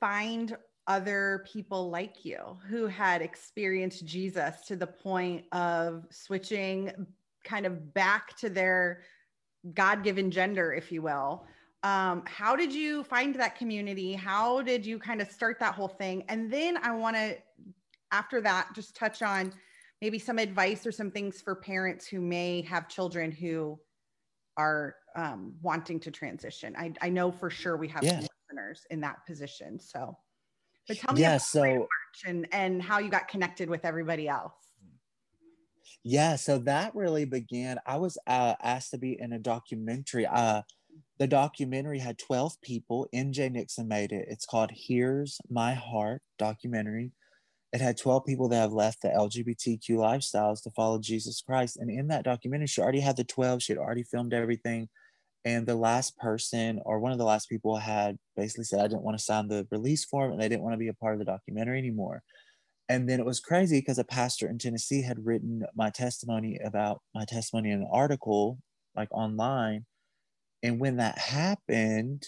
[0.00, 6.92] find other people like you who had experienced Jesus to the point of switching
[7.44, 9.02] kind of back to their
[9.74, 11.46] God given gender, if you will.
[11.82, 14.12] Um, how did you find that community?
[14.12, 16.24] How did you kind of start that whole thing?
[16.28, 17.36] And then I want to,
[18.12, 19.52] after that, just touch on
[20.00, 23.78] maybe some advice or some things for parents who may have children who
[24.56, 26.74] are um, wanting to transition.
[26.76, 28.20] I, I know for sure we have yeah.
[28.20, 29.80] listeners in that position.
[29.80, 30.16] So,
[30.88, 31.88] but tell me yeah, so,
[32.26, 34.52] and, and how you got connected with everybody else.
[36.04, 37.78] Yeah, so that really began.
[37.86, 40.26] I was uh, asked to be in a documentary.
[40.26, 40.62] Uh,
[41.18, 43.08] the documentary had 12 people.
[43.14, 44.26] MJ Nixon made it.
[44.28, 47.12] It's called Here's My Heart documentary.
[47.72, 51.76] It had 12 people that have left the LGBTQ lifestyles to follow Jesus Christ.
[51.76, 54.88] And in that documentary, she already had the 12, she had already filmed everything.
[55.44, 59.02] And the last person, or one of the last people, had basically said, I didn't
[59.02, 61.18] want to sign the release form and they didn't want to be a part of
[61.18, 62.22] the documentary anymore.
[62.88, 67.02] And then it was crazy because a pastor in Tennessee had written my testimony about
[67.14, 68.58] my testimony in an article,
[68.94, 69.86] like online.
[70.62, 72.24] And when that happened,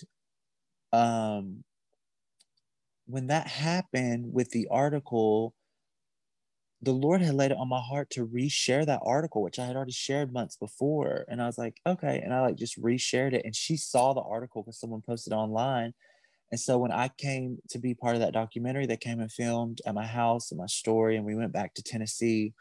[0.93, 1.65] um,
[3.09, 5.55] when that happened with the article,
[6.83, 9.77] the Lord had laid it on my heart to reshare that article, which I had
[9.77, 11.25] already shared months before.
[11.27, 12.21] And I was like, okay.
[12.23, 13.47] And I like just reshared it.
[13.47, 15.95] And she saw the article because someone posted online.
[16.53, 19.81] And so when I came to be part of that documentary, they came and filmed
[19.87, 21.17] at my house and my story.
[21.17, 22.53] And we went back to Tennessee,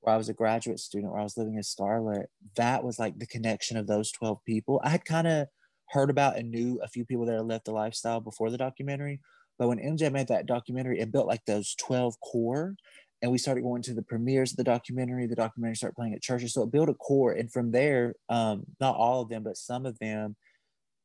[0.00, 2.30] where I was a graduate student, where I was living in Scarlett.
[2.54, 4.80] That was like the connection of those 12 people.
[4.84, 5.48] I had kind of
[5.90, 9.20] heard about and knew a few people that had left the lifestyle before the documentary.
[9.58, 12.76] But when MJ made that documentary, it built like those 12 core.
[13.22, 15.26] And we started going to the premieres of the documentary.
[15.26, 16.52] The documentary started playing at churches.
[16.52, 17.32] So it built a core.
[17.32, 20.36] And from there, um, not all of them, but some of them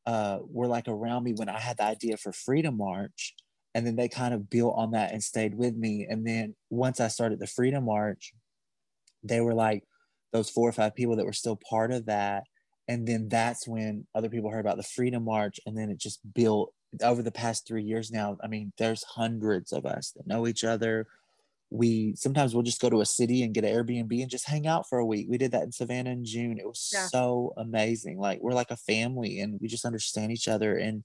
[0.04, 3.34] uh, were like around me when I had the idea for Freedom March.
[3.74, 6.06] And then they kind of built on that and stayed with me.
[6.08, 8.34] And then once I started the Freedom March,
[9.22, 9.84] they were like
[10.32, 12.44] those four or five people that were still part of that.
[12.88, 15.58] And then that's when other people heard about the Freedom March.
[15.64, 18.36] And then it just built over the past three years now.
[18.42, 21.06] I mean, there's hundreds of us that know each other
[21.72, 24.66] we sometimes we'll just go to a city and get an Airbnb and just hang
[24.66, 25.26] out for a week.
[25.28, 26.58] We did that in Savannah in June.
[26.58, 27.06] It was yeah.
[27.06, 28.18] so amazing.
[28.18, 31.02] Like we're like a family and we just understand each other and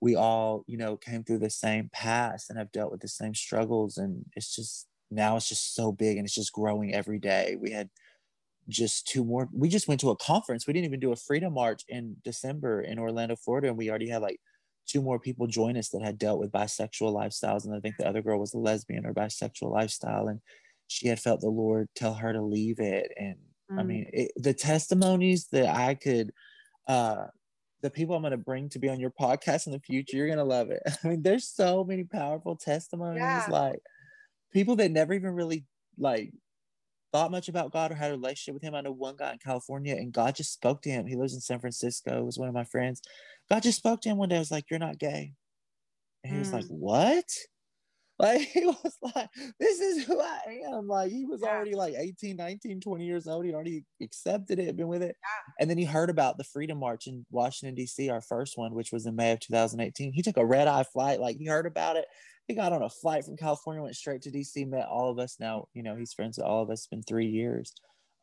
[0.00, 3.34] we all, you know, came through the same past and have dealt with the same
[3.34, 3.96] struggles.
[3.96, 7.56] And it's just now it's just so big and it's just growing every day.
[7.58, 7.88] We had
[8.68, 9.48] just two more.
[9.50, 10.66] We just went to a conference.
[10.66, 14.10] We didn't even do a freedom march in December in Orlando, Florida, and we already
[14.10, 14.40] had like
[14.86, 17.64] two more people join us that had dealt with bisexual lifestyles.
[17.64, 20.28] And I think the other girl was a lesbian or bisexual lifestyle.
[20.28, 20.40] And
[20.88, 23.12] she had felt the Lord tell her to leave it.
[23.16, 23.36] And
[23.70, 23.80] mm.
[23.80, 26.32] I mean, it, the testimonies that I could,
[26.88, 27.26] uh,
[27.82, 30.26] the people I'm going to bring to be on your podcast in the future, you're
[30.26, 30.82] going to love it.
[31.04, 33.46] I mean, there's so many powerful testimonies, yeah.
[33.48, 33.80] like
[34.52, 35.64] people that never even really
[35.98, 36.32] like
[37.12, 38.74] thought much about God or had a relationship with him.
[38.74, 41.06] I know one guy in California and God just spoke to him.
[41.06, 43.02] He lives in San Francisco, was one of my friends.
[43.52, 44.36] God just spoke to him one day.
[44.36, 45.34] I was like, You're not gay.
[46.24, 46.70] And he was like, mm.
[46.70, 47.24] What?
[48.18, 50.86] Like he was like, This is who I am.
[50.86, 51.48] Like he was yeah.
[51.48, 53.44] already like 18, 19, 20 years old.
[53.44, 55.16] He already accepted it, been with it.
[55.20, 55.54] Yeah.
[55.58, 58.92] And then he heard about the Freedom March in Washington, D.C., our first one, which
[58.92, 60.12] was in May of 2018.
[60.12, 61.20] He took a red eye flight.
[61.20, 62.04] Like he heard about it.
[62.46, 65.38] He got on a flight from California, went straight to DC, met all of us.
[65.40, 66.80] Now, you know, he's friends with all of us.
[66.80, 67.72] It's been three years.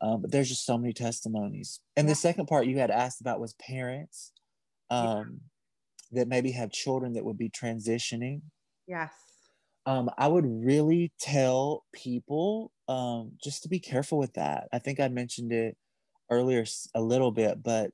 [0.00, 1.80] Um, but there's just so many testimonies.
[1.96, 2.12] And yeah.
[2.12, 4.32] the second part you had asked about was parents
[4.90, 5.40] um,
[6.10, 6.20] yeah.
[6.20, 8.42] that maybe have children that would be transitioning.
[8.86, 9.12] Yes.
[9.86, 14.68] Um, I would really tell people um, just to be careful with that.
[14.72, 15.76] I think I mentioned it
[16.30, 17.92] earlier a little bit, but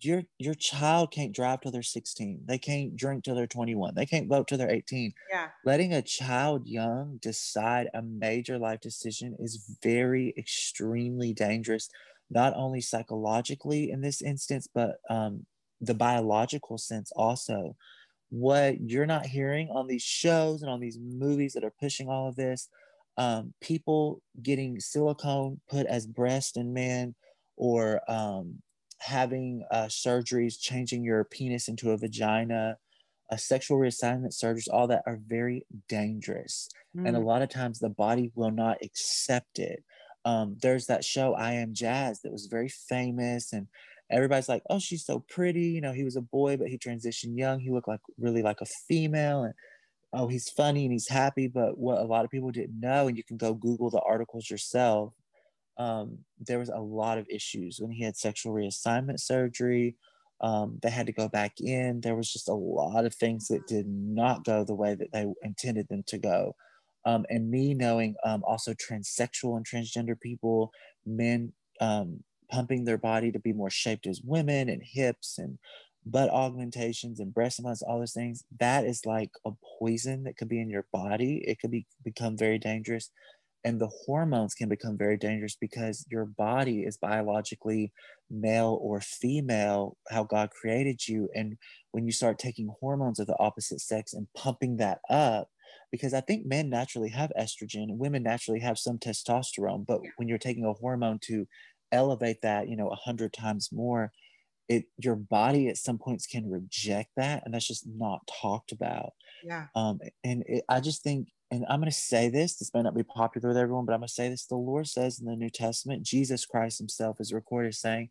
[0.00, 4.06] your your child can't drive till they're 16 they can't drink till they're 21 they
[4.06, 9.36] can't vote till they're 18 yeah letting a child young decide a major life decision
[9.38, 11.88] is very extremely dangerous
[12.30, 15.46] not only psychologically in this instance but um,
[15.80, 17.76] the biological sense also
[18.30, 22.28] what you're not hearing on these shows and on these movies that are pushing all
[22.28, 22.68] of this
[23.18, 27.14] um, people getting silicone put as breast in men
[27.56, 28.62] or um,
[28.98, 32.76] having uh, surgeries, changing your penis into a vagina,
[33.30, 36.68] a sexual reassignment surgeries, all that are very dangerous.
[36.96, 37.08] Mm.
[37.08, 37.24] And a mm.
[37.24, 39.82] lot of times the body will not accept it.
[40.24, 43.52] Um, there's that show, I Am Jazz, that was very famous.
[43.52, 43.68] And
[44.10, 45.68] everybody's like, oh, she's so pretty.
[45.68, 47.60] You know, he was a boy, but he transitioned young.
[47.60, 49.44] He looked like really like a female.
[49.44, 49.54] And
[50.12, 51.48] oh, he's funny and he's happy.
[51.48, 54.50] But what a lot of people didn't know, and you can go Google the articles
[54.50, 55.12] yourself,
[55.78, 59.96] um, there was a lot of issues when he had sexual reassignment surgery.
[60.40, 62.00] Um, they had to go back in.
[62.00, 65.26] There was just a lot of things that did not go the way that they
[65.42, 66.54] intended them to go.
[67.04, 70.72] Um, and me knowing um, also transsexual and transgender people,
[71.06, 75.58] men um, pumping their body to be more shaped as women and hips and
[76.06, 80.48] butt augmentations and breast implants, all those things, that is like a poison that could
[80.48, 81.42] be in your body.
[81.46, 83.10] It could be become very dangerous.
[83.64, 87.92] And the hormones can become very dangerous because your body is biologically
[88.30, 91.28] male or female how god created you.
[91.34, 91.58] And
[91.90, 95.48] when you start taking hormones of the opposite sex and pumping that up
[95.90, 100.28] because i think men naturally have estrogen and women naturally have some testosterone but when
[100.28, 101.46] you're taking a hormone to
[101.92, 104.12] elevate that you know a hundred times more
[104.68, 109.12] it your body at some points can reject that and that's just not talked about
[109.44, 112.82] yeah um and it, i just think and I'm going to say this, this may
[112.82, 114.46] not be popular with everyone, but I'm going to say this.
[114.46, 118.10] The Lord says in the New Testament, Jesus Christ himself is recorded saying,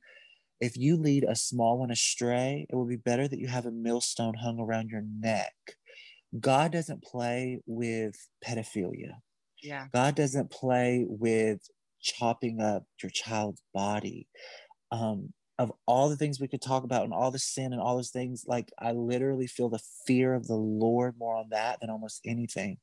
[0.62, 3.72] if you lead a small one astray, it will be better that you have a
[3.72, 5.54] millstone hung around your neck.
[6.40, 9.16] God doesn't play with pedophilia.
[9.62, 9.88] Yeah.
[9.94, 11.60] God doesn't play with
[12.06, 14.28] chopping up your child's body.
[14.92, 17.96] Um, of all the things we could talk about and all the sin and all
[17.96, 21.90] those things, like I literally feel the fear of the Lord more on that than
[21.90, 22.78] almost anything.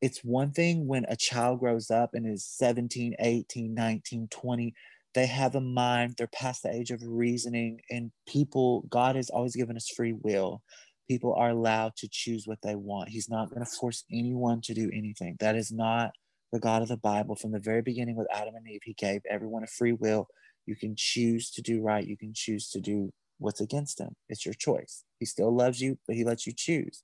[0.00, 4.74] It's one thing when a child grows up and is 17 18 19 20
[5.14, 9.56] they have a mind they're past the age of reasoning and people god has always
[9.56, 10.62] given us free will.
[11.08, 13.10] People are allowed to choose what they want.
[13.10, 15.36] He's not going to force anyone to do anything.
[15.38, 16.12] That is not
[16.54, 18.80] the god of the bible from the very beginning with adam and eve.
[18.84, 20.28] He gave everyone a free will.
[20.66, 22.06] You can choose to do right.
[22.06, 24.14] You can choose to do what's against him.
[24.28, 25.04] It's your choice.
[25.18, 27.02] He still loves you but he lets you choose.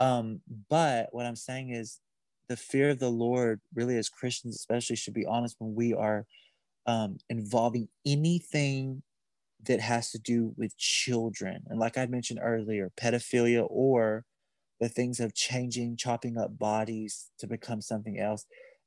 [0.00, 2.00] Um, but what i'm saying is
[2.48, 6.26] the fear of the Lord, really, as Christians, especially, should be honest when we are
[6.86, 9.02] um, involving anything
[9.64, 11.62] that has to do with children.
[11.68, 14.24] And like I mentioned earlier, pedophilia or
[14.82, 18.46] the things of changing, chopping up bodies to become something else.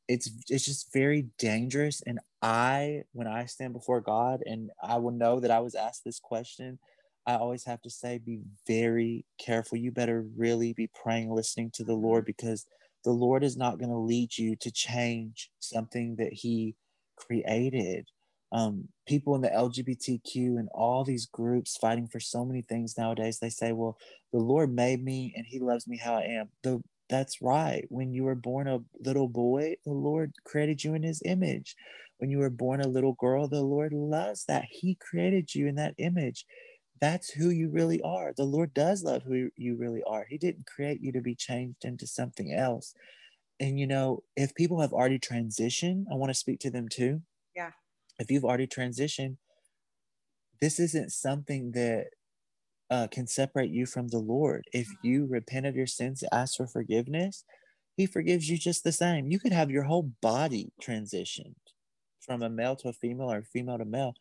[0.09, 2.03] It's it's just very dangerous.
[2.05, 6.03] And I, when I stand before God and I will know that I was asked
[6.03, 6.79] this question,
[7.25, 9.77] I always have to say, be very careful.
[9.77, 12.33] You better really be praying, listening to the Lord mm-hmm.
[12.37, 12.65] because
[13.05, 16.75] the Lord is not going to lead you to change something that He
[17.15, 18.09] created.
[18.55, 23.39] Um, people in the LGBTQ and all these groups fighting for so many things nowadays,
[23.39, 23.97] they say, well,
[24.31, 26.49] the Lord made me and He loves me how I am.
[26.63, 27.85] The, that's right.
[27.89, 31.75] When you were born a little boy, the Lord created you in His image.
[32.17, 34.65] When you were born a little girl, the Lord loves that.
[34.69, 36.45] He created you in that image
[37.01, 38.33] that's who you really are.
[38.35, 40.25] The Lord does love who you really are.
[40.29, 42.93] He didn't create you to be changed into something else.
[43.59, 47.21] And you know, if people have already transitioned, I want to speak to them too.
[47.55, 47.71] Yeah.
[48.19, 49.37] If you've already transitioned,
[50.61, 52.07] this isn't something that
[52.89, 54.65] uh, can separate you from the Lord.
[54.73, 55.07] If mm-hmm.
[55.07, 57.43] you repent of your sins, ask for forgiveness,
[57.97, 59.31] He forgives you just the same.
[59.31, 61.55] You could have your whole body transitioned
[62.21, 64.15] from a male to a female or a female to male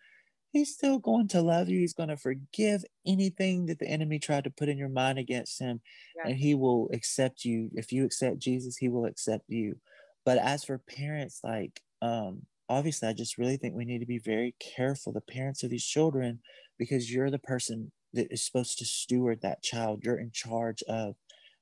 [0.55, 1.81] he's still going to love you.
[1.81, 5.61] He's going to forgive anything that the enemy tried to put in your mind against
[5.61, 5.83] him.
[6.17, 6.31] Yeah.
[6.31, 7.71] And he will accept you.
[7.75, 9.77] If you accept Jesus, he will accept you.
[10.25, 14.19] But as for parents, like, um, obviously, I just really think we need to be
[14.19, 16.40] very careful, the parents of these children,
[16.79, 20.02] because you're the person that is supposed to steward that child.
[20.04, 21.17] You're in charge of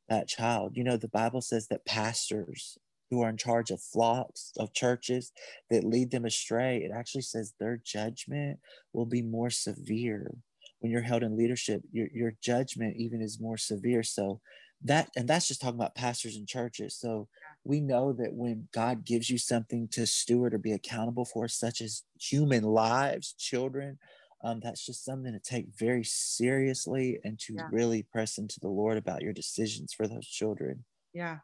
[0.08, 0.72] that child.
[0.76, 2.78] You know, the Bible says that pastors
[3.10, 5.32] who are in charge of flocks of churches
[5.70, 8.58] that lead them astray, it actually says their judgment
[8.92, 10.34] will be more severe.
[10.80, 14.02] When you're held in leadership, your, your judgment even is more severe.
[14.02, 14.40] So
[14.84, 16.96] that, and that's just talking about pastors and churches.
[16.98, 17.28] So
[17.64, 21.80] we know that when God gives you something to steward or be accountable for, such
[21.80, 23.98] as human lives, children,
[24.44, 27.68] um, that's just something to take very seriously and to yeah.
[27.70, 30.84] really press into the Lord about your decisions for those children.
[31.14, 31.38] Yeah.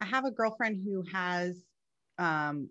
[0.00, 1.62] I have a girlfriend who has
[2.18, 2.68] um,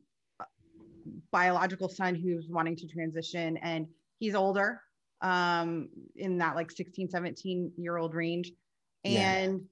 [1.32, 3.88] biological son who's wanting to transition and
[4.19, 4.82] he's older
[5.21, 8.51] um, in that like 16, 17 year old range.
[9.05, 9.13] And
[9.53, 9.65] yeah.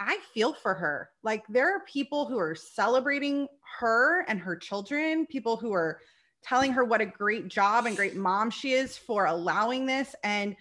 [0.00, 1.10] I feel for her.
[1.22, 6.00] Like there are people who are celebrating her and her children, people who are
[6.42, 10.14] telling her what a great job and great mom she is for allowing this.
[10.22, 10.54] And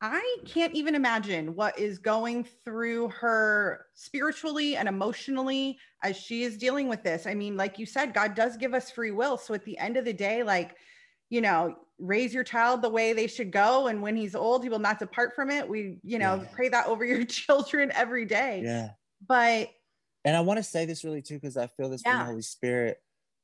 [0.00, 6.58] I can't even imagine what is going through her spiritually and emotionally as she is
[6.58, 7.26] dealing with this.
[7.26, 9.38] I mean, like you said, God does give us free will.
[9.38, 10.76] So at the end of the day, like,
[11.34, 13.88] you know, raise your child the way they should go.
[13.88, 15.68] And when he's old, he will not depart from it.
[15.68, 16.48] We, you know, yeah.
[16.52, 18.62] pray that over your children every day.
[18.64, 18.90] Yeah.
[19.26, 19.70] But,
[20.24, 22.12] and I want to say this really too, because I feel this yeah.
[22.12, 22.98] from the Holy Spirit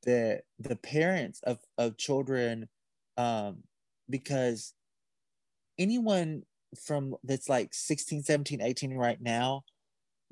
[0.04, 2.68] that the parents of, of children,
[3.16, 3.64] um,
[4.08, 4.72] because
[5.76, 6.44] anyone
[6.84, 9.62] from that's like 16 17 18 right now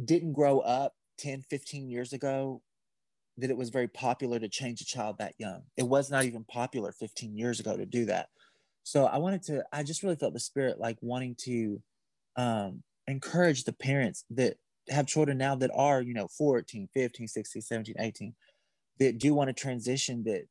[0.05, 2.63] didn't grow up 10 15 years ago
[3.39, 5.63] that it was very popular to change a child that young.
[5.77, 8.29] It was not even popular 15 years ago to do that.
[8.83, 11.83] So i wanted to i just really felt the spirit like wanting to
[12.37, 14.57] um, encourage the parents that
[14.89, 18.35] have children now that are you know 14 15 16 17 18
[18.99, 20.45] that do want to transition that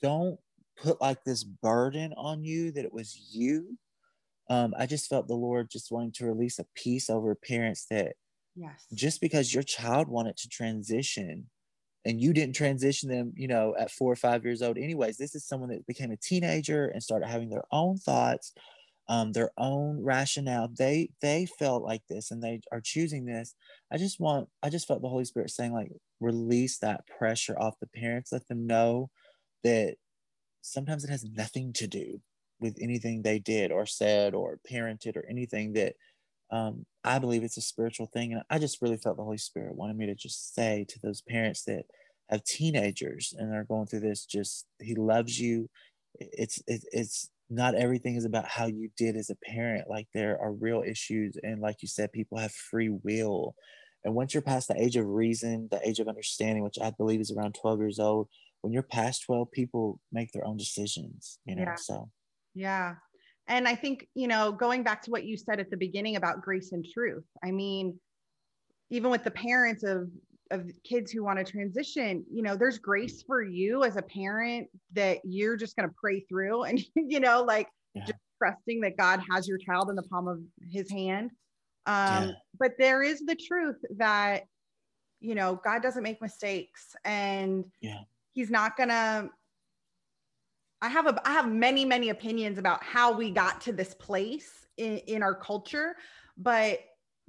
[0.00, 0.38] don't
[0.76, 3.78] put like this burden on you that it was you.
[4.50, 8.14] Um, I just felt the Lord just wanting to release a peace over parents that
[8.54, 11.46] yes, just because your child wanted to transition
[12.04, 15.34] and you didn't transition them, you know, at four or five years old, anyways, this
[15.34, 18.52] is someone that became a teenager and started having their own thoughts,
[19.08, 20.68] um, their own rationale.
[20.68, 23.54] They they felt like this and they are choosing this.
[23.92, 27.80] I just want, I just felt the Holy Spirit saying, like, release that pressure off
[27.80, 29.10] the parents, let them know
[29.62, 29.96] that
[30.62, 32.20] sometimes it has nothing to do
[32.60, 35.94] with anything they did or said or parented or anything that
[36.50, 38.32] um, I believe it's a spiritual thing.
[38.32, 41.20] And I just really felt the Holy Spirit wanted me to just say to those
[41.20, 41.84] parents that
[42.30, 45.68] have teenagers and are going through this, just He loves you.
[46.18, 49.88] It's it, it's not everything is about how you did as a parent.
[49.88, 53.54] Like there are real issues, and like you said, people have free will.
[54.04, 57.20] And once you're past the age of reason, the age of understanding, which I believe
[57.20, 58.28] is around 12 years old,
[58.60, 61.62] when you're past 12, people make their own decisions, you know.
[61.62, 61.74] Yeah.
[61.76, 62.10] So
[62.54, 62.94] yeah.
[63.46, 66.40] And I think, you know, going back to what you said at the beginning about
[66.40, 67.98] grace and truth, I mean,
[68.90, 70.08] even with the parents of,
[70.50, 74.68] of kids who want to transition, you know, there's grace for you as a parent
[74.94, 78.04] that you're just going to pray through and, you know, like yeah.
[78.04, 80.40] just trusting that God has your child in the palm of
[80.70, 81.30] his hand.
[81.86, 82.32] Um, yeah.
[82.58, 84.44] But there is the truth that,
[85.20, 88.00] you know, God doesn't make mistakes and yeah.
[88.32, 89.28] he's not going to
[90.84, 94.66] I have a I have many many opinions about how we got to this place
[94.76, 95.96] in, in our culture,
[96.36, 96.80] but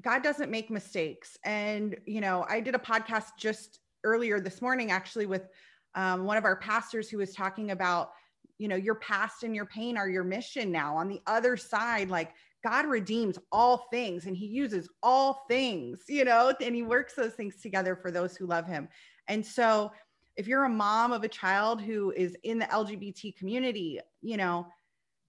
[0.01, 1.38] God doesn't make mistakes.
[1.45, 5.47] And you know, I did a podcast just earlier this morning actually with
[5.95, 8.10] um, one of our pastors who was talking about
[8.58, 12.10] you know your past and your pain are your mission now on the other side
[12.10, 12.32] like
[12.64, 17.34] god redeems all things and he uses all things you know and he works those
[17.34, 18.88] things together for those who love him
[19.28, 19.91] and so
[20.36, 24.68] if you're a mom of a child who is in the LGBT community, you know,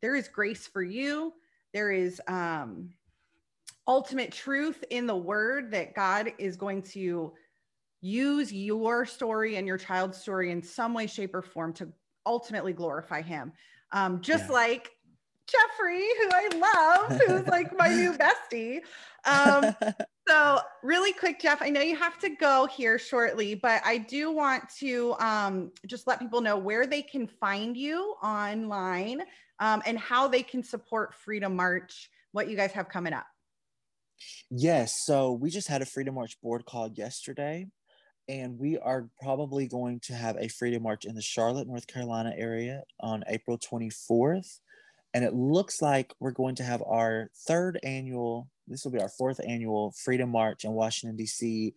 [0.03, 1.33] there is grace for you.
[1.73, 2.91] There is um,
[3.87, 7.33] ultimate truth in the word that God is going to
[8.01, 11.89] use your story and your child's story in some way, shape, or form to
[12.25, 13.53] ultimately glorify Him.
[13.93, 14.53] Um, just yeah.
[14.55, 14.91] like
[15.47, 18.13] Jeffrey, who I love, who's like my new
[18.53, 18.81] bestie.
[19.25, 19.75] Um,
[20.29, 24.31] so, really quick, Jeff, I know you have to go here shortly, but I do
[24.31, 29.23] want to um, just let people know where they can find you online
[29.61, 33.27] um, and how they can support Freedom March, what you guys have coming up.
[34.51, 35.05] Yes.
[35.05, 37.67] So, we just had a Freedom March board call yesterday,
[38.29, 42.33] and we are probably going to have a Freedom March in the Charlotte, North Carolina
[42.37, 44.59] area on April 24th.
[45.15, 49.09] And it looks like we're going to have our third annual, this will be our
[49.09, 51.75] fourth annual Freedom March in Washington, D.C.,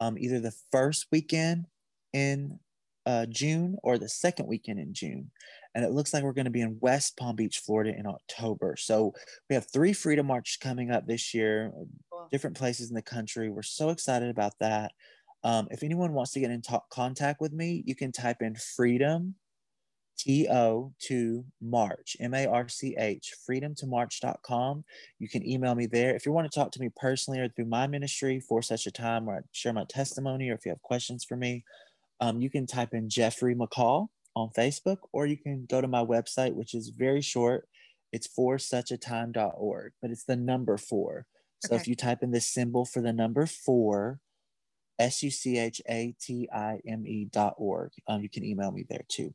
[0.00, 1.66] um, either the first weekend
[2.12, 2.58] in
[3.04, 5.30] uh, June or the second weekend in June.
[5.74, 8.76] And it looks like we're going to be in West Palm Beach, Florida in October.
[8.78, 9.12] So
[9.48, 11.72] we have three Freedom Marches coming up this year,
[12.10, 12.28] cool.
[12.30, 13.50] different places in the country.
[13.50, 14.92] We're so excited about that.
[15.44, 18.56] Um, if anyone wants to get in t- contact with me, you can type in
[18.56, 19.36] freedom
[20.18, 24.84] T-O to March, M-A-R-C-H, freedom to march.com.
[25.18, 26.14] You can email me there.
[26.14, 28.90] If you want to talk to me personally or through my ministry for such a
[28.90, 31.64] time where I share my testimony or if you have questions for me,
[32.20, 36.04] um, you can type in Jeffrey McCall on Facebook or you can go to my
[36.04, 37.68] website, which is very short.
[38.12, 41.26] It's for such a time.org, but it's the number four.
[41.60, 41.82] So Okay.
[41.82, 44.20] if you type in the symbol for the number four,
[44.98, 48.72] S U C H A T I M E dot org, um, you can email
[48.72, 49.32] me there too.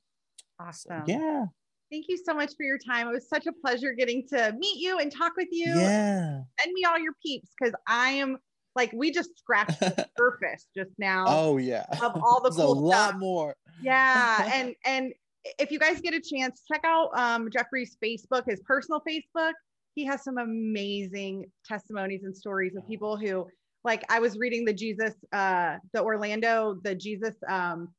[0.59, 1.03] So, Awesome.
[1.07, 1.45] yeah.
[1.91, 3.07] Thank you so much for your time.
[3.07, 5.67] It was such a pleasure getting to meet you and talk with you.
[5.75, 6.41] Yeah.
[6.59, 8.37] Send me all your peeps because I am
[8.75, 11.85] like, we just scratched the surface just now Oh, yeah.
[12.01, 13.19] of all the There's a lot stuff.
[13.19, 13.55] more.
[13.81, 14.49] Yeah.
[14.53, 15.13] and, and
[15.59, 19.51] if you guys get a chance, check out um, Jeffrey's Facebook, his personal Facebook.
[19.93, 23.45] He has some amazing testimonies and stories of people who,
[23.83, 27.89] like, I was reading the Jesus, uh, the Orlando, the Jesus um,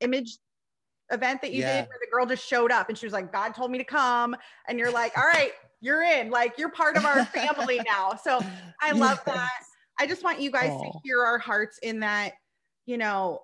[0.00, 0.38] image
[1.10, 1.80] event that you Yeah.
[1.80, 3.84] did where the girl just showed up and she was like, God told me to
[3.84, 4.36] come.
[4.68, 8.14] And you're like, all right, you're in, like, you're part of our family now.
[8.22, 8.44] So
[8.80, 9.50] I love that.
[9.98, 12.32] I just want you guys to hear our hearts in that,
[12.86, 13.42] you know,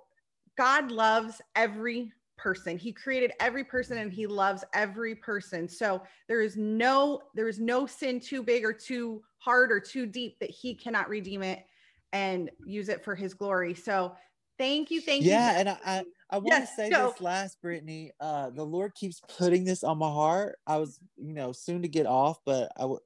[0.56, 2.78] God loves every person.
[2.78, 5.68] He created every person and he loves every person.
[5.68, 10.06] So there is no there is no sin too big or too hard or too
[10.06, 11.64] deep that he cannot redeem it
[12.12, 13.74] and use it for his glory.
[13.74, 14.14] So
[14.60, 15.52] thank you, thank yeah, you.
[15.52, 15.58] Yeah.
[15.60, 17.06] And I, I, I want Yes, to say go.
[17.08, 18.12] this last, Brittany.
[18.20, 20.58] Uh, the Lord keeps putting this on my heart.
[20.66, 23.00] I was, you know, soon to get off, but I, w-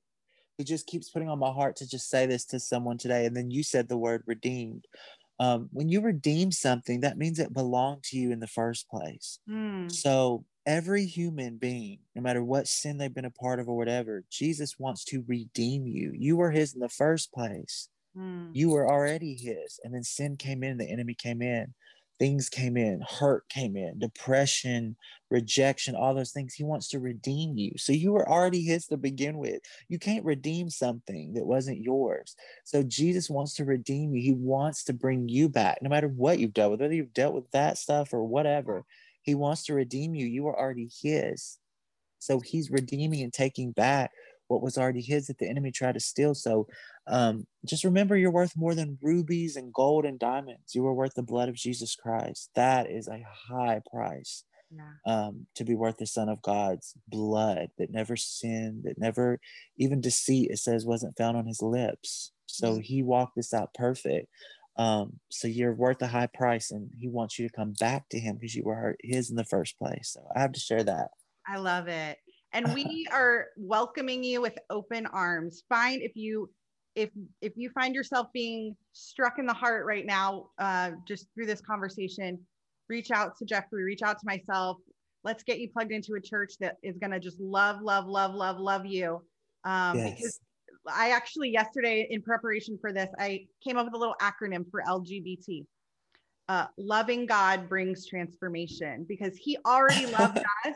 [0.59, 3.25] He just keeps putting on my heart to just say this to someone today.
[3.27, 4.85] And then you said the word redeemed.
[5.41, 9.39] Um, when you redeem something, that means it belonged to you in the first place.
[9.49, 13.77] Mm, So every human being, no matter what sin they've been a part of or
[13.77, 16.13] whatever, Jesus wants to redeem you.
[16.15, 17.89] You were his in the first place.
[18.17, 18.51] Mm.
[18.53, 19.81] You were already his.
[19.83, 21.75] And then sin came in, the enemy came in,
[22.19, 24.97] things came in, hurt came in, depression,
[25.31, 26.55] rejection, all those things.
[26.55, 27.73] He wants to redeem you.
[27.77, 29.61] So you were already his to begin with.
[29.89, 32.37] You can't redeem something that wasn't yours.
[32.65, 34.23] So Jesus wants to redeem you.
[34.23, 37.35] He wants to bring you back, no matter what you've dealt with, whether you've dealt
[37.35, 38.85] with that stuff or whatever.
[39.23, 40.27] He wants to redeem you.
[40.27, 41.59] You are already his.
[42.19, 44.11] So he's redeeming and taking back
[44.49, 46.35] what was already his that the enemy tried to steal.
[46.35, 46.67] So
[47.07, 50.75] um, just remember you're worth more than rubies and gold and diamonds.
[50.75, 52.51] You are worth the blood of Jesus Christ.
[52.55, 54.93] That is a high price Yeah.
[55.07, 59.39] um, to be worth the Son of God's blood that never sinned, that never
[59.79, 62.33] even deceit, it says, wasn't found on his lips.
[62.47, 64.29] So he walked this out perfect.
[64.77, 68.19] Um, so you're worth a high price, and he wants you to come back to
[68.19, 70.11] him because you were his in the first place.
[70.13, 71.09] So I have to share that.
[71.47, 72.19] I love it.
[72.55, 75.65] And we are welcoming you with open arms.
[75.69, 76.49] Find if you
[76.95, 77.11] if
[77.43, 81.61] if you find yourself being struck in the heart right now, uh, just through this
[81.61, 82.39] conversation,
[82.89, 84.79] reach out to Jeffrey, reach out to myself.
[85.25, 88.59] Let's get you plugged into a church that is gonna just love, love, love, love,
[88.59, 89.23] love you.
[89.65, 90.41] Um, because
[90.93, 94.83] I actually yesterday in preparation for this, I came up with a little acronym for
[94.87, 95.65] LGBT.
[96.47, 100.75] Uh, loving God brings transformation because He already loved us.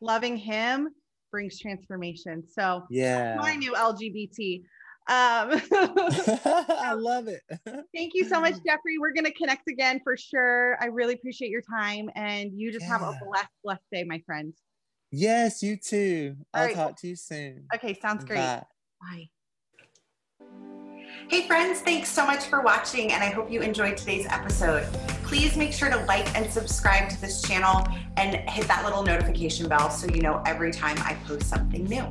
[0.00, 0.88] Loving Him
[1.30, 2.44] brings transformation.
[2.48, 3.36] So Yeah.
[3.36, 4.62] my new LGBT.
[5.08, 7.42] Um, I love it.
[7.96, 8.98] thank you so much, Jeffrey.
[8.98, 10.76] We're gonna connect again for sure.
[10.80, 14.54] I really appreciate your time, and you just have a blessed, blessed day, my friend.
[15.10, 16.36] Yes, you too.
[16.54, 16.76] All I'll right.
[16.76, 17.66] talk to you soon.
[17.74, 18.36] Okay, sounds great.
[18.36, 18.62] Bye.
[19.00, 19.28] Bye.
[21.28, 24.84] Hey friends, thanks so much for watching and I hope you enjoyed today's episode.
[25.30, 29.68] Please make sure to like and subscribe to this channel and hit that little notification
[29.68, 32.04] bell so you know every time I post something new.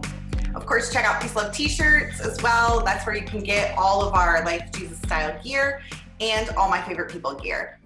[0.56, 2.82] Of course, check out Peace Love t-shirts as well.
[2.82, 5.82] That's where you can get all of our Life Jesus style gear
[6.22, 7.78] and all my favorite people gear.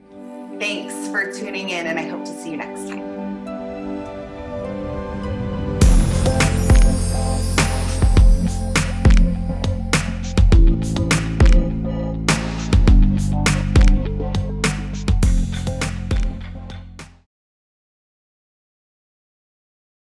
[0.59, 3.12] Thanks for tuning in and I hope to see you next time.